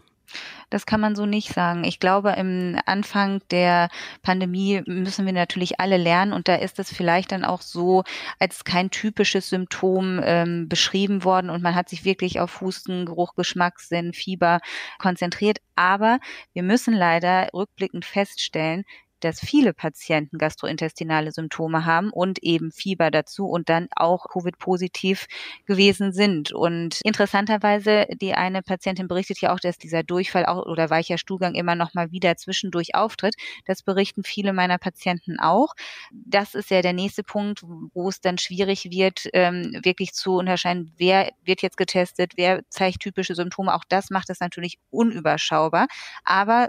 Das 0.72 0.86
kann 0.86 1.02
man 1.02 1.14
so 1.14 1.26
nicht 1.26 1.52
sagen. 1.52 1.84
Ich 1.84 2.00
glaube, 2.00 2.30
im 2.30 2.80
Anfang 2.86 3.42
der 3.50 3.90
Pandemie 4.22 4.82
müssen 4.86 5.26
wir 5.26 5.34
natürlich 5.34 5.78
alle 5.80 5.98
lernen 5.98 6.32
und 6.32 6.48
da 6.48 6.54
ist 6.54 6.78
es 6.78 6.90
vielleicht 6.90 7.32
dann 7.32 7.44
auch 7.44 7.60
so 7.60 8.04
als 8.38 8.64
kein 8.64 8.90
typisches 8.90 9.50
Symptom 9.50 10.18
ähm, 10.24 10.70
beschrieben 10.70 11.24
worden 11.24 11.50
und 11.50 11.62
man 11.62 11.74
hat 11.74 11.90
sich 11.90 12.06
wirklich 12.06 12.40
auf 12.40 12.62
Husten, 12.62 13.04
Geruch, 13.04 13.34
Geschmackssinn, 13.34 14.14
Fieber 14.14 14.60
konzentriert. 14.98 15.58
Aber 15.76 16.20
wir 16.54 16.62
müssen 16.62 16.94
leider 16.94 17.50
rückblickend 17.52 18.06
feststellen, 18.06 18.84
dass 19.24 19.40
viele 19.40 19.72
Patienten 19.72 20.38
gastrointestinale 20.38 21.32
Symptome 21.32 21.84
haben 21.84 22.10
und 22.10 22.42
eben 22.42 22.72
Fieber 22.72 23.10
dazu 23.10 23.46
und 23.46 23.68
dann 23.68 23.88
auch 23.94 24.26
Covid-positiv 24.28 25.26
gewesen 25.66 26.12
sind. 26.12 26.52
Und 26.52 27.00
interessanterweise, 27.04 28.06
die 28.20 28.34
eine 28.34 28.62
Patientin 28.62 29.08
berichtet 29.08 29.40
ja 29.40 29.52
auch, 29.52 29.60
dass 29.60 29.78
dieser 29.78 30.02
Durchfall 30.02 30.46
auch, 30.46 30.66
oder 30.66 30.90
weicher 30.90 31.18
Stuhlgang 31.18 31.54
immer 31.54 31.74
noch 31.74 31.94
mal 31.94 32.10
wieder 32.12 32.36
zwischendurch 32.36 32.94
auftritt. 32.94 33.34
Das 33.64 33.82
berichten 33.82 34.22
viele 34.24 34.52
meiner 34.52 34.78
Patienten 34.78 35.38
auch. 35.38 35.74
Das 36.12 36.54
ist 36.54 36.70
ja 36.70 36.82
der 36.82 36.92
nächste 36.92 37.22
Punkt, 37.22 37.62
wo 37.94 38.08
es 38.08 38.20
dann 38.20 38.38
schwierig 38.38 38.90
wird, 38.90 39.28
ähm, 39.32 39.78
wirklich 39.82 40.12
zu 40.12 40.36
unterscheiden, 40.36 40.92
wer 40.98 41.30
wird 41.44 41.62
jetzt 41.62 41.76
getestet, 41.76 42.32
wer 42.36 42.62
zeigt 42.70 43.00
typische 43.00 43.34
Symptome. 43.34 43.74
Auch 43.74 43.84
das 43.88 44.10
macht 44.10 44.30
es 44.30 44.40
natürlich 44.40 44.78
unüberschaubar. 44.90 45.86
Aber 46.24 46.68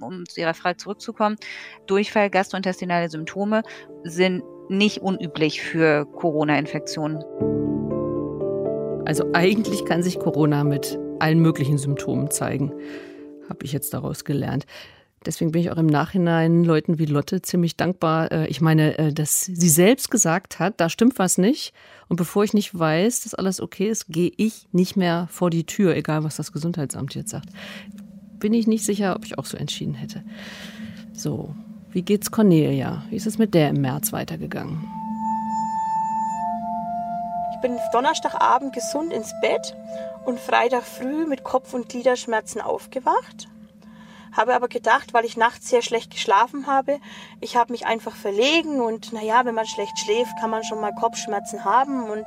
um 0.00 0.26
zu 0.26 0.40
Ihrer 0.40 0.54
Frage 0.54 0.76
zurückzukommen, 0.76 1.36
Durchfall, 1.86 2.30
gastrointestinale 2.30 3.08
Symptome 3.08 3.62
sind 4.04 4.42
nicht 4.68 4.98
unüblich 4.98 5.62
für 5.62 6.06
Corona-Infektionen. 6.06 7.24
Also 9.06 9.24
eigentlich 9.32 9.84
kann 9.84 10.02
sich 10.02 10.18
Corona 10.18 10.62
mit 10.64 10.98
allen 11.18 11.40
möglichen 11.40 11.78
Symptomen 11.78 12.30
zeigen, 12.30 12.72
habe 13.48 13.64
ich 13.64 13.72
jetzt 13.72 13.92
daraus 13.92 14.24
gelernt. 14.24 14.66
Deswegen 15.26 15.52
bin 15.52 15.60
ich 15.60 15.70
auch 15.70 15.76
im 15.76 15.86
Nachhinein 15.86 16.64
Leuten 16.64 16.98
wie 16.98 17.04
Lotte 17.04 17.42
ziemlich 17.42 17.76
dankbar. 17.76 18.32
Äh, 18.32 18.46
ich 18.46 18.62
meine, 18.62 18.96
äh, 18.98 19.12
dass 19.12 19.44
sie 19.44 19.68
selbst 19.68 20.10
gesagt 20.10 20.58
hat, 20.58 20.80
da 20.80 20.88
stimmt 20.88 21.18
was 21.18 21.36
nicht. 21.36 21.74
Und 22.08 22.16
bevor 22.16 22.42
ich 22.42 22.54
nicht 22.54 22.78
weiß, 22.78 23.22
dass 23.22 23.34
alles 23.34 23.60
okay 23.60 23.88
ist, 23.88 24.06
gehe 24.08 24.32
ich 24.38 24.66
nicht 24.72 24.96
mehr 24.96 25.28
vor 25.30 25.50
die 25.50 25.66
Tür, 25.66 25.94
egal 25.94 26.24
was 26.24 26.36
das 26.36 26.52
Gesundheitsamt 26.52 27.14
jetzt 27.14 27.30
sagt. 27.30 27.50
Bin 28.40 28.52
ich 28.54 28.66
nicht 28.66 28.84
sicher, 28.84 29.14
ob 29.14 29.24
ich 29.24 29.38
auch 29.38 29.44
so 29.44 29.56
entschieden 29.56 29.94
hätte. 29.94 30.22
So, 31.12 31.54
wie 31.90 32.02
geht's 32.02 32.30
Cornelia? 32.30 33.04
Wie 33.10 33.16
ist 33.16 33.26
es 33.26 33.38
mit 33.38 33.54
der 33.54 33.68
im 33.68 33.80
März 33.80 34.12
weitergegangen? 34.12 34.84
Ich 37.54 37.60
bin 37.60 37.76
Donnerstagabend 37.92 38.72
gesund 38.72 39.12
ins 39.12 39.32
Bett 39.42 39.76
und 40.24 40.40
Freitag 40.40 40.82
früh 40.82 41.26
mit 41.26 41.44
Kopf- 41.44 41.74
und 41.74 41.88
Gliederschmerzen 41.88 42.60
aufgewacht 42.60 43.48
habe 44.32 44.54
aber 44.54 44.68
gedacht, 44.68 45.12
weil 45.12 45.24
ich 45.24 45.36
nachts 45.36 45.68
sehr 45.68 45.82
schlecht 45.82 46.10
geschlafen 46.12 46.66
habe, 46.66 47.00
ich 47.40 47.56
habe 47.56 47.72
mich 47.72 47.86
einfach 47.86 48.14
verlegen 48.14 48.80
und 48.80 49.12
naja, 49.12 49.44
wenn 49.44 49.54
man 49.54 49.66
schlecht 49.66 49.98
schläft, 49.98 50.38
kann 50.40 50.50
man 50.50 50.64
schon 50.64 50.80
mal 50.80 50.94
Kopfschmerzen 50.94 51.64
haben 51.64 52.08
und 52.08 52.26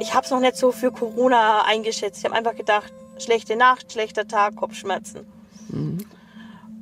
ich 0.00 0.14
habe 0.14 0.24
es 0.24 0.30
noch 0.30 0.40
nicht 0.40 0.56
so 0.56 0.72
für 0.72 0.92
Corona 0.92 1.62
eingeschätzt. 1.66 2.18
Ich 2.18 2.24
habe 2.24 2.34
einfach 2.34 2.54
gedacht, 2.54 2.92
schlechte 3.20 3.56
Nacht, 3.56 3.92
schlechter 3.92 4.26
Tag, 4.26 4.56
Kopfschmerzen. 4.56 5.26
Mhm. 5.68 6.06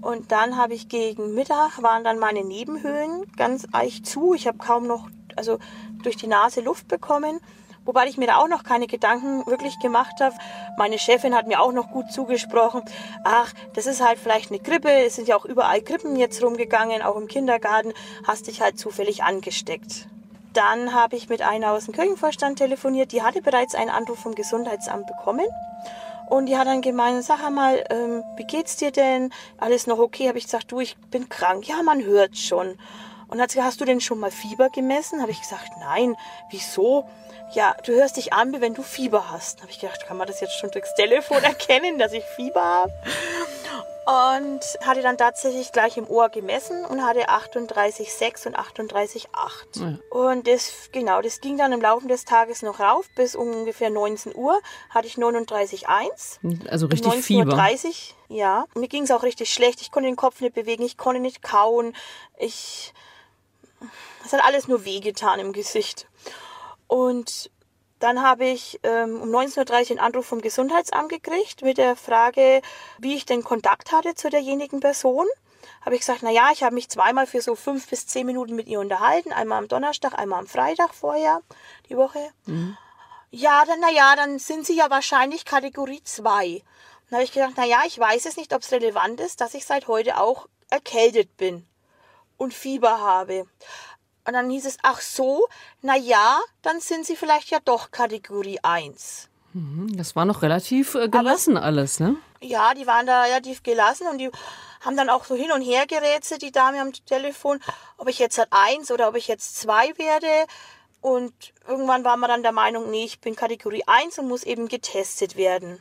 Und 0.00 0.30
dann 0.30 0.57
habe 0.57 0.75
ich 0.75 0.88
gegen 0.88 1.35
Mittag, 1.35 1.83
waren 1.83 2.04
dann 2.04 2.18
meine 2.18 2.45
Nebenhöhlen 2.45 3.25
ganz 3.37 3.66
eich 3.73 4.04
zu. 4.04 4.35
Ich 4.35 4.47
habe 4.47 4.59
kaum 4.59 4.87
noch, 4.87 5.09
also 5.37 5.59
durch 6.02 6.16
die 6.16 6.28
Nase 6.28 6.61
Luft 6.61 6.88
bekommen. 6.88 7.40
Wobei 7.85 8.07
ich 8.07 8.18
mir 8.18 8.26
da 8.26 8.37
auch 8.37 8.49
noch 8.49 8.64
keine 8.64 8.87
Gedanken 8.87 9.47
wirklich 9.47 9.78
gemacht 9.78 10.21
habe. 10.21 10.37
Meine 10.76 10.99
Chefin 10.99 11.35
hat 11.35 11.47
mir 11.47 11.59
auch 11.59 11.73
noch 11.73 11.90
gut 11.90 12.12
zugesprochen. 12.12 12.83
Ach, 13.25 13.52
das 13.73 13.87
ist 13.87 14.07
halt 14.07 14.18
vielleicht 14.18 14.50
eine 14.50 14.61
Grippe. 14.61 14.90
Es 14.90 15.16
sind 15.16 15.26
ja 15.26 15.37
auch 15.37 15.47
überall 15.47 15.80
Grippen 15.80 16.16
jetzt 16.16 16.42
rumgegangen, 16.42 17.00
auch 17.00 17.16
im 17.16 17.28
Kindergarten. 17.28 17.95
Hast 18.26 18.47
dich 18.47 18.61
halt 18.61 18.78
zufällig 18.78 19.23
angesteckt. 19.23 20.07
Dann 20.52 20.92
habe 20.92 21.16
ich 21.16 21.30
mit 21.30 21.40
einer 21.40 21.73
aus 21.73 21.87
dem 21.87 21.95
Kirchenvorstand 21.95 22.59
telefoniert. 22.59 23.12
Die 23.12 23.23
hatte 23.23 23.40
bereits 23.40 23.75
einen 23.75 23.90
Anruf 23.90 24.18
vom 24.18 24.35
Gesundheitsamt 24.35 25.07
bekommen. 25.07 25.47
Und 26.28 26.47
die 26.47 26.58
hat 26.58 26.66
dann 26.66 26.82
gemeint, 26.82 27.25
sag 27.25 27.49
mal, 27.50 27.85
ähm, 27.90 28.23
wie 28.37 28.44
geht's 28.44 28.76
dir 28.76 28.90
denn? 28.90 29.32
Alles 29.56 29.87
noch 29.87 29.99
okay? 29.99 30.28
Habe 30.28 30.38
ich 30.38 30.44
gesagt, 30.44 30.70
du, 30.70 30.80
ich 30.80 30.97
bin 31.11 31.28
krank. 31.28 31.66
Ja, 31.66 31.82
man 31.82 32.04
hört 32.04 32.37
schon. 32.37 32.76
Und 33.28 33.40
hat 33.40 33.50
sie 33.50 33.56
gesagt, 33.56 33.73
hast 33.73 33.80
du 33.80 33.85
denn 33.87 34.00
schon 34.00 34.18
mal 34.18 34.30
Fieber 34.30 34.68
gemessen? 34.68 35.23
Habe 35.23 35.30
ich 35.30 35.40
gesagt, 35.40 35.70
nein. 35.80 36.16
Wieso? 36.50 37.04
Ja, 37.52 37.75
du 37.85 37.93
hörst 37.93 38.17
dich 38.17 38.33
an, 38.33 38.52
wie 38.52 38.61
wenn 38.61 38.75
du 38.75 38.83
Fieber 38.83 39.31
hast. 39.31 39.59
Da 39.59 39.62
habe 39.62 39.73
ich 39.73 39.81
gedacht, 39.81 40.07
kann 40.07 40.17
man 40.17 40.26
das 40.26 40.40
jetzt 40.40 40.59
schon 40.59 40.71
durchs 40.71 40.95
Telefon 40.95 41.38
erkennen, 41.43 41.99
dass 41.99 42.12
ich 42.12 42.25
Fieber 42.25 42.62
habe? 42.62 42.93
Und 44.07 44.61
hatte 44.87 45.02
dann 45.02 45.19
tatsächlich 45.19 45.71
gleich 45.71 45.99
im 45.99 46.09
Ohr 46.09 46.31
gemessen 46.31 46.87
und 46.87 47.05
hatte 47.05 47.28
38,6 47.28 48.47
und 48.47 48.57
38,8. 48.57 49.26
Ja. 49.75 49.99
Und 50.09 50.49
das, 50.49 50.88
genau, 50.93 51.21
das 51.21 51.43
ging 51.43 51.59
dann 51.59 51.73
im 51.73 51.83
Laufe 51.83 52.09
des 52.09 52.25
Tages 52.25 52.62
noch 52.62 52.81
rauf. 52.81 53.07
Bis 53.17 53.35
ungefähr 53.35 53.90
19 53.90 54.35
Uhr 54.35 54.59
hatte 54.88 55.07
ich 55.07 55.17
39,1. 55.17 56.71
Also 56.71 56.87
richtig 56.87 57.13
um 57.13 57.23
Fieber. 57.23 57.50
30, 57.50 58.15
ja. 58.28 58.65
Und 58.73 58.80
mir 58.80 58.89
ging 58.89 59.02
es 59.02 59.11
auch 59.11 59.23
richtig 59.23 59.52
schlecht. 59.52 59.82
Ich 59.82 59.91
konnte 59.91 60.08
den 60.08 60.17
Kopf 60.17 60.41
nicht 60.41 60.54
bewegen, 60.54 60.84
ich 60.84 60.97
konnte 60.97 61.21
nicht 61.21 61.43
kauen. 61.43 61.95
Ich, 62.39 62.95
es 64.25 64.32
hat 64.32 64.43
alles 64.43 64.69
nur 64.69 64.87
wehgetan 64.87 65.39
im 65.39 65.52
Gesicht. 65.52 66.06
Und 66.88 67.50
dann 68.00 68.22
habe 68.22 68.46
ich 68.46 68.80
ähm, 68.82 69.20
um 69.20 69.30
19.30 69.30 69.58
Uhr 69.58 69.84
den 69.86 69.98
Anruf 70.00 70.26
vom 70.26 70.40
Gesundheitsamt 70.40 71.08
gekriegt 71.10 71.62
mit 71.62 71.78
der 71.78 71.96
Frage, 71.96 72.62
wie 72.98 73.14
ich 73.14 73.26
denn 73.26 73.44
Kontakt 73.44 73.92
hatte 73.92 74.14
zu 74.14 74.30
derjenigen 74.30 74.80
Person. 74.80 75.26
Habe 75.82 75.94
ich 75.94 76.00
gesagt, 76.00 76.20
na 76.22 76.30
ja, 76.30 76.50
ich 76.52 76.62
habe 76.62 76.74
mich 76.74 76.88
zweimal 76.88 77.26
für 77.26 77.40
so 77.40 77.54
fünf 77.54 77.88
bis 77.88 78.06
zehn 78.06 78.26
Minuten 78.26 78.54
mit 78.54 78.68
ihr 78.68 78.80
unterhalten, 78.80 79.32
einmal 79.32 79.58
am 79.58 79.68
Donnerstag, 79.68 80.18
einmal 80.18 80.40
am 80.40 80.46
Freitag 80.46 80.94
vorher, 80.94 81.40
die 81.88 81.96
Woche. 81.96 82.30
Mhm. 82.46 82.76
Ja, 83.30 83.64
dann, 83.66 83.80
na 83.80 83.90
ja, 83.90 84.16
dann 84.16 84.38
sind 84.38 84.66
Sie 84.66 84.76
ja 84.76 84.90
wahrscheinlich 84.90 85.44
Kategorie 85.44 86.02
2. 86.02 86.62
Dann 87.10 87.16
habe 87.16 87.24
ich 87.24 87.32
gedacht, 87.32 87.54
na 87.56 87.64
ja, 87.64 87.82
ich 87.86 87.98
weiß 87.98 88.26
es 88.26 88.36
nicht, 88.36 88.54
ob 88.54 88.62
es 88.62 88.72
relevant 88.72 89.20
ist, 89.20 89.40
dass 89.40 89.54
ich 89.54 89.66
seit 89.66 89.88
heute 89.88 90.18
auch 90.18 90.46
erkältet 90.70 91.36
bin 91.36 91.66
und 92.36 92.54
Fieber 92.54 93.00
habe. 93.00 93.46
Und 94.28 94.34
dann 94.34 94.50
hieß 94.50 94.67
es, 94.67 94.76
ach 94.82 95.00
so, 95.00 95.49
na 95.80 95.97
ja, 95.97 96.38
dann 96.60 96.80
sind 96.80 97.06
sie 97.06 97.17
vielleicht 97.17 97.49
ja 97.49 97.60
doch 97.64 97.91
Kategorie 97.91 98.58
1. 98.62 99.30
Mhm, 99.54 99.97
das 99.97 100.17
war 100.17 100.26
noch 100.26 100.43
relativ 100.43 100.97
äh, 100.97 101.08
gelassen 101.08 101.56
Aber, 101.56 101.64
alles, 101.64 101.99
ne? 101.99 102.17
Ja, 102.43 102.75
die 102.75 102.86
waren 102.86 103.06
da 103.06 103.23
relativ 103.23 103.62
gelassen 103.62 104.06
und 104.06 104.19
die 104.19 104.30
haben 104.82 104.99
dann 104.99 105.08
auch 105.08 105.25
so 105.25 105.34
hin 105.34 105.50
und 105.50 105.62
her 105.62 105.86
gerätselt, 105.86 106.43
die 106.43 106.52
Dame 106.52 106.78
am 106.78 106.93
Telefon, 106.93 107.60
ob 107.97 108.06
ich 108.10 108.19
jetzt 108.19 108.36
halt 108.36 108.49
eins 108.50 108.91
oder 108.91 109.08
ob 109.08 109.17
ich 109.17 109.28
jetzt 109.28 109.56
zwei 109.56 109.97
werde. 109.97 110.26
Und 111.00 111.32
irgendwann 111.67 112.04
war 112.04 112.19
man 112.19 112.28
dann 112.28 112.43
der 112.43 112.52
Meinung, 112.52 112.91
nee, 112.91 113.06
ich 113.06 113.21
bin 113.21 113.34
Kategorie 113.34 113.84
1 113.86 114.19
und 114.19 114.28
muss 114.28 114.43
eben 114.43 114.69
getestet 114.69 115.36
werden. 115.36 115.80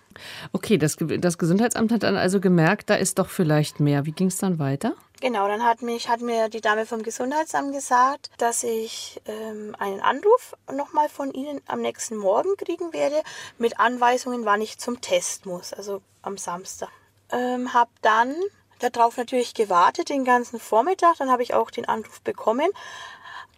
Okay, 0.54 0.78
das, 0.78 0.96
das 1.00 1.38
Gesundheitsamt 1.38 1.92
hat 1.92 2.04
dann 2.04 2.16
also 2.16 2.40
gemerkt, 2.40 2.90
da 2.90 2.96
ist 2.96 3.20
doch 3.20 3.28
vielleicht 3.28 3.82
mehr. 3.82 4.06
Wie 4.06 4.14
ging 4.14 4.28
es 4.28 4.38
dann 4.38 4.58
weiter? 4.58 4.96
Genau, 5.20 5.48
dann 5.48 5.64
hat, 5.64 5.82
mich, 5.82 6.10
hat 6.10 6.22
mir 6.22 6.48
die 6.48 6.62
Dame 6.62 6.86
vom 6.86 7.02
Gesundheitsamt 7.02 7.74
gesagt, 7.74 8.30
dass 8.38 8.64
ich 8.64 9.20
ähm, 9.26 9.76
einen 9.80 10.00
Anruf 10.00 10.56
nochmal 10.72 11.10
von 11.10 11.34
Ihnen 11.34 11.60
am 11.66 11.82
nächsten 11.82 12.18
Morgen 12.18 12.56
kriegen 12.56 12.94
werde 12.94 13.24
mit 13.58 13.80
Anweisungen, 13.80 14.46
wann 14.46 14.62
ich 14.62 14.78
zum 14.78 15.02
Test 15.02 15.48
muss, 15.48 15.74
also 15.74 16.02
am 16.22 16.38
Samstag. 16.38 16.90
Ähm, 17.32 17.74
hab 17.74 17.90
dann 18.04 18.36
darauf 18.80 19.18
natürlich 19.18 19.56
gewartet 19.56 20.10
den 20.10 20.24
ganzen 20.24 20.60
Vormittag, 20.60 21.18
dann 21.18 21.32
habe 21.32 21.42
ich 21.42 21.56
auch 21.56 21.72
den 21.72 21.86
Anruf 21.86 22.22
bekommen, 22.22 22.70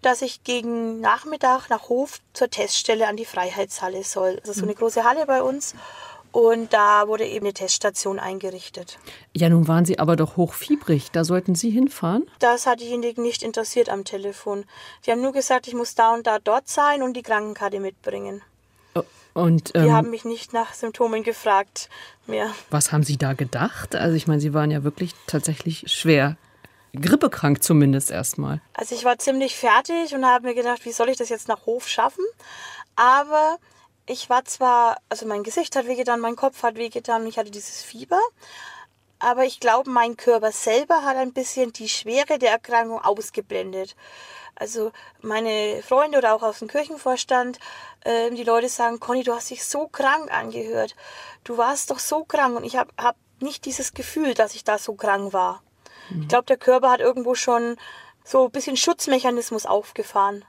dass 0.01 0.21
ich 0.21 0.45
gegen 0.45 1.01
Nachmittag 1.01 1.69
nach 1.69 1.89
Hof 1.89 2.19
zur 2.31 2.49
Teststelle 2.49 3.07
an 3.07 3.17
die 3.17 3.25
Freiheitshalle 3.25 4.05
soll. 4.05 4.37
Das 4.37 4.51
ist 4.51 4.57
so 4.57 4.63
eine 4.63 4.71
mhm. 4.71 4.77
große 4.77 5.03
Halle 5.03 5.25
bei 5.25 5.43
uns. 5.43 5.75
Und 6.31 6.73
da 6.73 7.07
wurde 7.07 7.25
eben 7.25 7.45
eine 7.45 7.53
Teststation 7.53 8.19
eingerichtet. 8.19 8.99
Ja, 9.35 9.49
nun 9.49 9.67
waren 9.67 9.85
Sie 9.85 9.97
aber 9.97 10.15
doch 10.15 10.37
hochfiebrig. 10.37 11.11
Da 11.11 11.23
sollten 11.23 11.55
Sie 11.55 11.71
hinfahren? 11.71 12.29
Das 12.39 12.67
hat 12.67 12.81
diejenigen 12.81 13.23
nicht 13.23 13.41
interessiert 13.41 13.89
am 13.89 14.05
Telefon. 14.05 14.65
Sie 15.01 15.11
haben 15.11 15.21
nur 15.21 15.33
gesagt, 15.33 15.67
ich 15.67 15.73
muss 15.73 15.95
da 15.95 16.13
und 16.13 16.27
da 16.27 16.37
dort 16.39 16.67
sein 16.67 17.01
und 17.01 17.13
die 17.15 17.23
Krankenkarte 17.23 17.79
mitbringen. 17.79 18.41
Oh, 18.93 19.03
und, 19.33 19.71
ähm, 19.73 19.85
die 19.85 19.91
haben 19.91 20.09
mich 20.11 20.25
nicht 20.25 20.53
nach 20.53 20.73
Symptomen 20.73 21.23
gefragt 21.23 21.89
mehr. 22.27 22.51
Was 22.69 22.91
haben 22.91 23.03
Sie 23.03 23.17
da 23.17 23.33
gedacht? 23.33 23.95
Also 23.95 24.15
ich 24.15 24.27
meine, 24.27 24.39
Sie 24.39 24.53
waren 24.53 24.69
ja 24.69 24.83
wirklich 24.83 25.15
tatsächlich 25.25 25.85
schwer 25.87 26.37
grippekrank 26.93 27.63
zumindest 27.63 28.11
erstmal. 28.11 28.61
Also 28.73 28.95
ich 28.95 29.05
war 29.05 29.17
ziemlich 29.19 29.55
fertig 29.55 30.13
und 30.13 30.25
habe 30.25 30.47
mir 30.47 30.55
gedacht, 30.55 30.85
wie 30.85 30.91
soll 30.91 31.09
ich 31.09 31.17
das 31.17 31.29
jetzt 31.29 31.47
nach 31.47 31.65
Hof 31.65 31.87
schaffen? 31.87 32.25
Aber 32.95 33.57
ich 34.09 34.29
war 34.29 34.43
zwar, 34.45 34.97
also 35.07 35.27
mein 35.27 35.43
Gesicht 35.43 35.75
hat 35.75 35.85
wehgetan, 35.85 36.19
mein 36.19 36.35
Kopf 36.35 36.63
hat 36.63 36.75
wehgetan 36.75 37.27
ich 37.27 37.37
hatte 37.37 37.51
dieses 37.51 37.83
Fieber. 37.83 38.19
Aber 39.19 39.43
ich 39.43 39.59
glaube, 39.59 39.89
mein 39.89 40.17
Körper 40.17 40.51
selber 40.51 41.03
hat 41.03 41.17
ein 41.17 41.33
bisschen 41.33 41.73
die 41.73 41.89
Schwere 41.89 42.39
der 42.39 42.51
Erkrankung 42.51 43.01
ausgeblendet. 43.01 43.95
Also 44.55 44.91
meine 45.21 45.83
Freunde 45.83 46.17
oder 46.17 46.33
auch 46.33 46.41
aus 46.41 46.59
dem 46.59 46.69
Kirchenvorstand, 46.69 47.59
äh, 48.01 48.31
die 48.31 48.43
Leute 48.43 48.69
sagen, 48.69 48.99
Conny, 48.99 49.23
du 49.23 49.33
hast 49.33 49.49
dich 49.49 49.63
so 49.65 49.87
krank 49.87 50.31
angehört. 50.31 50.95
Du 51.43 51.57
warst 51.57 51.91
doch 51.91 51.99
so 51.99 52.23
krank 52.23 52.57
und 52.57 52.63
ich 52.63 52.77
habe 52.77 52.91
hab 52.97 53.15
nicht 53.39 53.65
dieses 53.65 53.93
Gefühl, 53.93 54.33
dass 54.33 54.55
ich 54.55 54.63
da 54.63 54.77
so 54.77 54.95
krank 54.95 55.33
war. 55.33 55.61
Ich 56.21 56.27
glaube, 56.27 56.45
der 56.45 56.57
Körper 56.57 56.89
hat 56.89 57.01
irgendwo 57.01 57.35
schon 57.35 57.77
so 58.23 58.45
ein 58.45 58.51
bisschen 58.51 58.77
Schutzmechanismus 58.77 59.67
aufgefahren. 59.67 60.43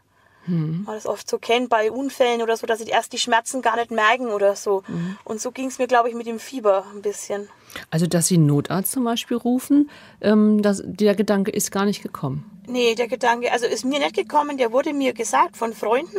Mhm. 0.50 0.82
Man 0.84 0.94
das 0.96 1.06
oft 1.06 1.28
so 1.28 1.38
kennt 1.38 1.68
bei 1.68 1.90
Unfällen 1.90 2.42
oder 2.42 2.56
so, 2.56 2.66
dass 2.66 2.80
sie 2.80 2.86
erst 2.86 3.12
die 3.12 3.18
Schmerzen 3.18 3.62
gar 3.62 3.76
nicht 3.76 3.90
merken 3.90 4.26
oder 4.28 4.56
so. 4.56 4.82
Mhm. 4.88 5.16
Und 5.24 5.40
so 5.40 5.52
ging 5.52 5.68
es 5.68 5.78
mir, 5.78 5.86
glaube 5.86 6.08
ich, 6.08 6.14
mit 6.14 6.26
dem 6.26 6.38
Fieber 6.38 6.84
ein 6.94 7.02
bisschen. 7.02 7.48
Also, 7.90 8.06
dass 8.06 8.26
Sie 8.26 8.34
einen 8.34 8.46
Notarzt 8.46 8.90
zum 8.90 9.04
Beispiel 9.04 9.36
rufen, 9.36 9.90
ähm, 10.20 10.60
das, 10.60 10.82
der 10.84 11.14
Gedanke 11.14 11.52
ist 11.52 11.70
gar 11.70 11.84
nicht 11.84 12.02
gekommen. 12.02 12.50
Nee, 12.66 12.94
der 12.96 13.06
Gedanke, 13.06 13.52
also 13.52 13.66
ist 13.66 13.84
mir 13.84 14.00
nicht 14.00 14.16
gekommen, 14.16 14.58
der 14.58 14.72
wurde 14.72 14.92
mir 14.92 15.12
gesagt 15.12 15.56
von 15.56 15.72
Freunden, 15.72 16.18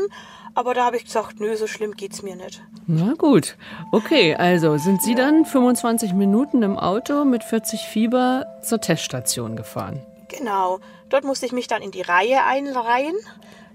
aber 0.54 0.74
da 0.74 0.86
habe 0.86 0.98
ich 0.98 1.06
gesagt, 1.06 1.40
nö, 1.40 1.56
so 1.56 1.68
schlimm 1.68 1.94
geht's 1.94 2.24
mir 2.24 2.36
nicht. 2.36 2.62
Na 2.88 3.14
gut. 3.18 3.58
Okay, 3.92 4.36
also 4.36 4.78
sind 4.78 5.02
Sie 5.02 5.16
dann 5.16 5.46
25 5.46 6.14
Minuten 6.14 6.64
im 6.64 6.78
Auto 6.78 7.26
mit 7.26 7.44
40 7.44 7.82
Fieber 7.82 8.46
zur 8.64 8.82
Teststation 8.82 9.56
gefahren? 9.56 10.06
Genau. 10.28 10.80
Dort 11.10 11.24
musste 11.24 11.46
ich 11.46 11.52
mich 11.52 11.68
dann 11.68 11.82
in 11.82 11.92
die 11.92 12.02
Reihe 12.02 12.44
einreihen. 12.46 13.16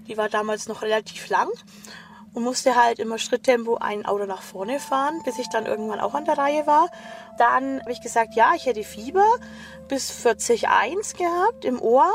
Die 0.07 0.17
war 0.17 0.29
damals 0.29 0.67
noch 0.67 0.81
relativ 0.81 1.29
lang 1.29 1.49
und 2.33 2.43
musste 2.43 2.75
halt 2.75 2.99
immer 2.99 3.17
Schritttempo 3.17 3.77
ein 3.77 4.05
Auto 4.05 4.25
nach 4.25 4.41
vorne 4.41 4.79
fahren, 4.79 5.21
bis 5.25 5.39
ich 5.39 5.49
dann 5.49 5.65
irgendwann 5.65 5.99
auch 5.99 6.13
an 6.13 6.25
der 6.25 6.37
Reihe 6.37 6.67
war. 6.67 6.89
Dann 7.37 7.79
habe 7.81 7.91
ich 7.91 8.01
gesagt, 8.01 8.35
ja, 8.35 8.53
ich 8.55 8.65
hätte 8.67 8.83
Fieber 8.83 9.25
bis 9.87 10.11
40,1 10.11 11.17
gehabt 11.17 11.65
im 11.65 11.81
Ohr. 11.81 12.11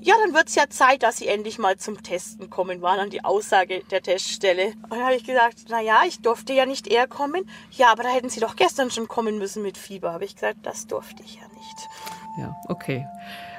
Ja, 0.00 0.16
dann 0.22 0.34
wird 0.34 0.48
es 0.48 0.54
ja 0.54 0.68
Zeit, 0.68 1.02
dass 1.02 1.16
Sie 1.16 1.28
endlich 1.28 1.58
mal 1.58 1.78
zum 1.78 2.02
Testen 2.02 2.50
kommen, 2.50 2.82
war 2.82 2.98
dann 2.98 3.08
die 3.08 3.24
Aussage 3.24 3.82
der 3.90 4.02
Teststelle. 4.02 4.74
Und 4.82 4.92
dann 4.92 5.02
habe 5.02 5.14
ich 5.14 5.24
gesagt, 5.24 5.60
na 5.68 5.80
ja, 5.80 6.02
ich 6.06 6.20
durfte 6.20 6.52
ja 6.52 6.66
nicht 6.66 6.86
eher 6.86 7.08
kommen. 7.08 7.48
Ja, 7.70 7.90
aber 7.90 8.02
da 8.02 8.10
hätten 8.10 8.28
Sie 8.28 8.40
doch 8.40 8.56
gestern 8.56 8.90
schon 8.90 9.08
kommen 9.08 9.38
müssen 9.38 9.62
mit 9.62 9.78
Fieber. 9.78 10.12
Habe 10.12 10.26
ich 10.26 10.34
gesagt, 10.34 10.58
das 10.64 10.86
durfte 10.86 11.22
ich 11.22 11.36
ja 11.36 11.48
nicht. 11.48 11.88
Ja, 12.36 12.54
okay. 12.68 13.06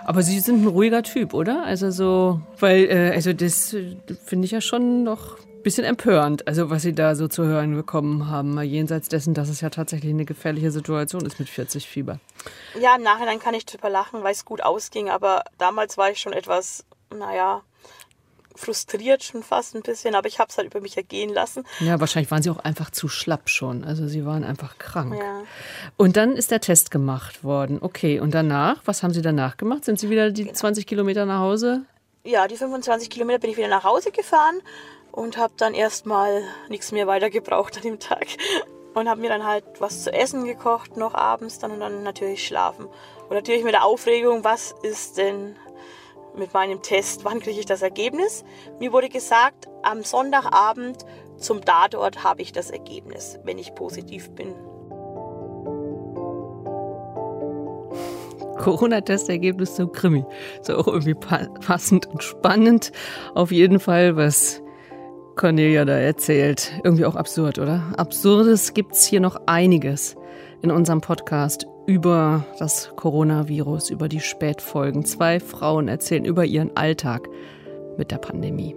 Aber 0.06 0.22
Sie 0.22 0.40
sind 0.40 0.64
ein 0.64 0.68
ruhiger 0.68 1.02
Typ, 1.02 1.34
oder? 1.34 1.64
Also 1.64 1.90
so, 1.90 2.40
weil, 2.60 2.86
äh, 2.86 3.12
also 3.14 3.34
das 3.34 3.74
äh, 3.74 3.98
finde 4.24 4.46
ich 4.46 4.52
ja 4.52 4.62
schon 4.62 5.04
noch 5.04 5.40
ein 5.40 5.64
bisschen 5.64 5.84
empörend, 5.84 6.48
also 6.48 6.70
was 6.70 6.84
Sie 6.84 6.94
da 6.94 7.16
so 7.16 7.28
zu 7.28 7.44
hören 7.44 7.76
bekommen 7.76 8.30
haben, 8.30 8.54
mal 8.54 8.64
jenseits 8.64 9.10
dessen, 9.10 9.34
dass 9.34 9.50
es 9.50 9.62
ja 9.62 9.72
tatsächlich 9.72 10.14
eine 10.14 10.26
gefährliche 10.26 10.70
Situation 10.70 11.26
ist 11.26 11.40
mit 11.40 11.50
40 11.50 11.88
Fieber. 11.88 12.20
Ja, 12.80 12.96
im 12.96 13.02
Nachhinein 13.02 13.40
kann 13.40 13.56
ich 13.56 13.66
drüber 13.66 13.90
lachen, 13.90 14.22
weil 14.22 14.34
es 14.34 14.46
gut 14.46 14.62
ausging, 14.62 15.10
aber 15.10 15.44
damals 15.58 15.98
war 15.98 16.12
ich 16.12 16.20
schon 16.20 16.34
etwas, 16.34 16.86
naja, 17.10 17.64
frustriert 18.56 19.24
schon 19.24 19.44
fast 19.44 19.76
ein 19.76 19.82
bisschen, 19.82 20.16
aber 20.16 20.28
ich 20.28 20.40
habe 20.40 20.50
es 20.50 20.58
halt 20.58 20.68
über 20.68 20.82
mich 20.82 20.98
ergehen 20.98 21.34
lassen. 21.34 21.64
Ja, 21.80 22.00
wahrscheinlich 22.00 22.32
waren 22.32 22.42
sie 22.42 22.50
auch 22.50 22.60
einfach 22.60 22.90
zu 22.90 23.08
schlapp 23.08 23.50
schon. 23.50 23.84
Also 23.84 24.08
sie 24.08 24.26
waren 24.26 24.44
einfach 24.44 24.78
krank. 24.78 25.16
Ja. 25.18 25.44
Und 25.98 26.18
dann 26.18 26.36
ist 26.36 26.52
der 26.52 26.62
Test 26.62 26.92
gemacht 26.92 27.44
worden. 27.44 27.80
Okay, 27.82 28.20
und 28.20 28.34
danach, 28.34 28.82
was 28.86 29.04
haben 29.04 29.14
Sie 29.14 29.22
danach 29.22 29.58
gemacht? 29.58 29.86
Sind 29.86 30.00
Sie 30.00 30.10
wieder 30.10 30.32
die 30.32 30.44
genau. 30.44 30.56
20 30.56 30.88
Kilometer 30.88 31.26
nach 31.26 31.40
Hause? 31.40 31.86
Ja, 32.24 32.48
die 32.48 32.58
25 32.58 33.10
Kilometer 33.10 33.40
bin 33.40 33.52
ich 33.52 33.58
wieder 33.58 33.68
nach 33.68 33.84
Hause 33.84 34.12
gefahren 34.12 34.62
und 35.12 35.38
habe 35.38 35.54
dann 35.58 35.74
erstmal 35.74 36.42
nichts 36.70 36.92
mehr 36.92 37.08
weiter 37.08 37.30
gebraucht 37.30 37.78
an 37.78 37.84
dem 37.84 38.00
Tag. 38.00 38.26
Und 38.94 39.10
habe 39.10 39.20
mir 39.20 39.30
dann 39.30 39.46
halt 39.46 39.66
was 39.80 40.04
zu 40.04 40.14
essen 40.14 40.46
gekocht, 40.46 40.96
noch 40.96 41.16
abends 41.16 41.60
dann 41.60 41.72
und 41.72 41.82
dann 41.82 42.04
natürlich 42.04 42.48
schlafen. 42.48 42.86
Und 43.28 43.36
natürlich 43.36 43.64
mit 43.64 43.74
der 43.74 43.84
Aufregung, 43.84 44.44
was 44.44 44.74
ist 44.84 45.18
denn 45.18 45.56
mit 46.38 46.54
meinem 46.54 46.82
Test, 46.82 47.26
wann 47.26 47.40
kriege 47.40 47.60
ich 47.60 47.66
das 47.66 47.82
Ergebnis. 47.82 48.44
Mir 48.80 48.92
wurde 48.92 49.10
gesagt, 49.10 49.68
am 49.84 50.04
Sonntagabend 50.04 51.06
zum 51.38 51.64
Tatort 51.64 52.24
habe 52.24 52.42
ich 52.42 52.52
das 52.52 52.70
Ergebnis, 52.72 53.40
wenn 53.44 53.58
ich 53.58 53.76
positiv 53.76 54.30
bin. 54.32 54.54
Corona-Testergebnis 58.58 59.76
zum 59.76 59.92
Krimi. 59.92 60.26
Ist 60.60 60.72
auch 60.72 60.88
irgendwie 60.88 61.14
passend 61.14 62.08
und 62.08 62.24
spannend. 62.24 62.92
Auf 63.36 63.52
jeden 63.52 63.80
Fall, 63.80 64.16
was 64.16 64.62
Cornelia 65.36 65.86
da 65.86 65.98
erzählt. 65.98 66.72
Irgendwie 66.84 67.06
auch 67.06 67.16
absurd, 67.16 67.60
oder? 67.60 67.84
Absurdes 67.98 68.74
gibt 68.74 68.94
es 68.94 69.06
hier 69.06 69.20
noch 69.20 69.40
einiges 69.46 70.16
in 70.62 70.72
unserem 70.72 71.02
Podcast 71.02 71.68
über 71.86 72.46
das 72.60 72.92
Coronavirus, 72.96 73.90
über 73.90 74.10
die 74.10 74.20
Spätfolgen. 74.20 75.06
Zwei 75.06 75.40
Frauen 75.40 75.88
erzählen 75.88 76.26
über 76.26 76.46
ihren 76.46 76.76
Alltag 76.76 77.28
mit 77.98 78.12
der 78.12 78.18
Pandemie. 78.18 78.76